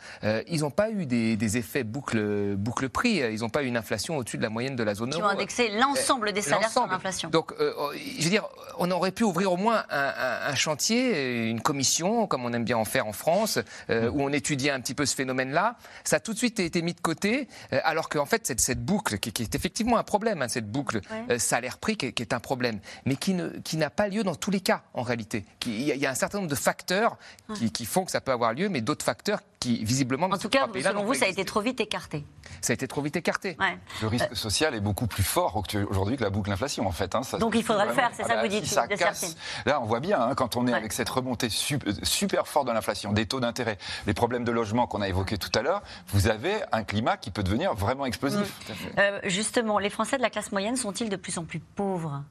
[0.47, 3.17] ils n'ont pas eu des, effets boucle, boucle prix.
[3.17, 5.21] Ils n'ont pas eu une inflation au-dessus de la moyenne de la zone euro.
[5.21, 7.18] Qui ont indexé l'ensemble des salaires sur l'inflation.
[7.27, 8.47] Donc, euh, oh, je veux dire,
[8.77, 12.85] on aurait pu ouvrir au moins un, chantier, une commission, comme on aime bien en
[12.85, 13.59] faire en France,
[13.89, 15.75] euh, où on étudiait un petit peu ce phénomène-là.
[16.03, 18.83] Ça a tout de suite été mis de côté, euh, alors qu'en fait, cette, cette
[18.83, 21.01] boucle, qui, est effectivement un problème, hein, cette boucle
[21.37, 24.61] salaire-prix, qui, est un problème, mais qui, ne, qui n'a pas lieu dans tous les
[24.61, 25.45] cas, en réalité.
[25.65, 27.17] Il y, a un certain nombre de facteurs
[27.55, 30.49] qui, qui font que ça peut avoir lieu, mais d'autres facteurs qui visiblement en tout
[30.49, 32.25] cas, selon vous, ça a été trop vite écarté.
[32.61, 33.57] Ça a été trop vite écarté.
[34.01, 37.13] Le risque social est beaucoup plus fort aujourd'hui que la boucle inflation, en fait.
[37.15, 37.21] Hein.
[37.39, 38.65] Donc il faudra le faire, c'est ça que vous dites.
[38.65, 39.35] Ça casse.
[39.65, 43.11] Là, on voit bien, hein, quand on est avec cette remontée super forte de l'inflation,
[43.11, 46.55] des taux d'intérêt, les problèmes de logement qu'on a évoqués tout à l'heure, vous avez
[46.71, 48.39] un climat qui peut devenir vraiment explosif.
[48.39, 48.73] Mm.
[48.99, 52.23] Euh, justement, les Français de la classe moyenne sont-ils de plus en plus pauvres?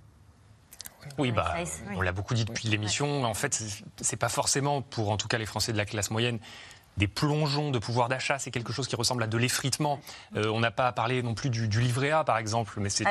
[1.16, 1.55] Oui, bah,
[1.95, 3.24] on l'a beaucoup dit depuis l'émission.
[3.24, 3.62] En fait,
[4.01, 6.39] c'est pas forcément pour, en tout cas, les Français de la classe moyenne,
[6.99, 8.39] des plongeons de pouvoir d'achat.
[8.39, 10.01] C'est quelque chose qui ressemble à de l'effritement.
[10.37, 13.05] Euh, on n'a pas parlé non plus du, livret A, par exemple, mais c'est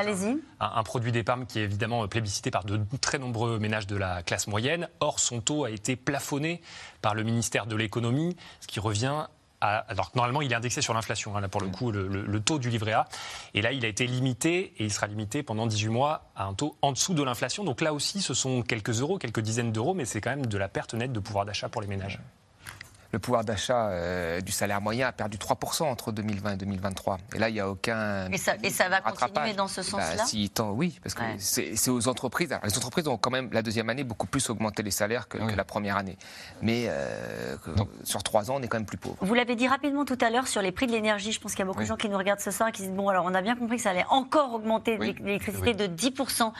[0.60, 4.46] un, produit d'épargne qui est évidemment plébiscité par de très nombreux ménages de la classe
[4.46, 4.88] moyenne.
[5.00, 6.60] Or, son taux a été plafonné
[7.02, 9.26] par le ministère de l'économie, ce qui revient
[9.60, 12.60] à, alors normalement il est indexé sur l'inflation, hein, là pour le coup le, taux
[12.60, 13.08] du livret A,
[13.54, 16.54] et là il a été limité et il sera limité pendant 18 mois à un
[16.54, 17.64] taux en dessous de l'inflation.
[17.64, 20.58] Donc là aussi ce sont quelques euros, quelques dizaines d'euros, mais c'est quand même de
[20.58, 22.20] la perte nette de pouvoir d'achat pour les ménages
[23.18, 27.18] le pouvoir d'achat euh, du salaire moyen a perdu 3% entre 2020 et 2023.
[27.34, 28.30] Et là, il n'y a aucun.
[28.30, 31.90] Et ça, et ça va continuer dans ce bah, sens-là si, Oui, parce que c'est
[31.90, 32.56] aux entreprises.
[32.62, 35.64] les entreprises ont quand même, la deuxième année, beaucoup plus augmenté les salaires que, la
[35.64, 36.16] première année.
[36.62, 37.56] Mais euh,
[38.04, 39.16] sur trois ans, on est quand même plus pauvre.
[39.20, 41.32] Vous l'avez dit rapidement tout à l'heure sur les prix de l'énergie.
[41.32, 42.82] Je pense qu'il y a beaucoup de gens qui nous regardent ce soir et qui
[42.82, 46.52] disent Bon, alors, on a bien compris que ça allait encore augmenter l'électricité de 10%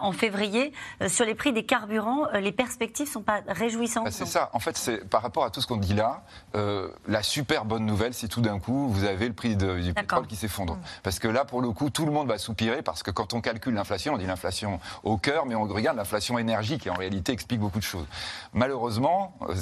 [0.00, 0.72] en février.
[1.00, 4.04] Euh, sur les prix des carburants, les perspectives ne sont pas réjouissantes.
[4.04, 4.50] Bah, c'est ça.
[4.52, 6.22] En fait, c'est par rapport à tout ce qu'on dit là,
[6.54, 10.26] euh, la super bonne nouvelle, c'est tout d'un coup, vous avez le prix du pétrole
[10.26, 10.74] qui s'effondre.
[10.74, 10.80] Mm.
[11.02, 13.40] Parce que là, pour le coup, tout le monde va soupirer parce que quand on
[13.40, 17.32] calcule l'inflation, on dit l'inflation au cœur, mais on regarde l'inflation énergie qui en réalité
[17.32, 18.06] explique beaucoup de choses.
[18.52, 19.54] Malheureusement, euh,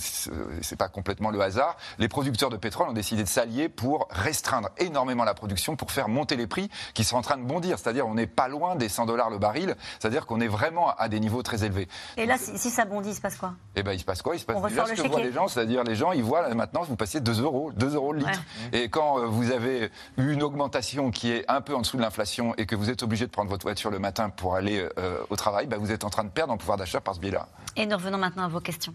[0.63, 4.69] c'est pas complètement le hasard, les producteurs de pétrole ont décidé de s'allier pour restreindre
[4.79, 7.79] énormément la production, pour faire monter les prix qui sont en train de bondir.
[7.79, 9.75] C'est-à-dire, on n'est pas loin des 100 dollars le baril.
[9.99, 11.89] C'est-à-dire qu'on est vraiment à des niveaux très élevés.
[12.17, 13.55] Et là, si, ça bondit, il se passe quoi?
[13.77, 14.37] Eh ben, il se passe quoi?
[14.37, 16.83] Il se passe déjà ce que voient les gens, c'est-à-dire les gens, ils voient maintenant,
[16.83, 18.43] vous passez 2 euros, 2 euros le litre.
[18.73, 22.03] Et quand euh, vous avez eu une augmentation qui est un peu en dessous de
[22.03, 25.19] l'inflation et que vous êtes obligé de prendre votre voiture le matin pour aller euh,
[25.31, 27.49] au travail, bah, vous êtes en train de perdre en pouvoir d'achat par ce biais-là.
[27.77, 28.95] Et nous revenons maintenant à vos questions.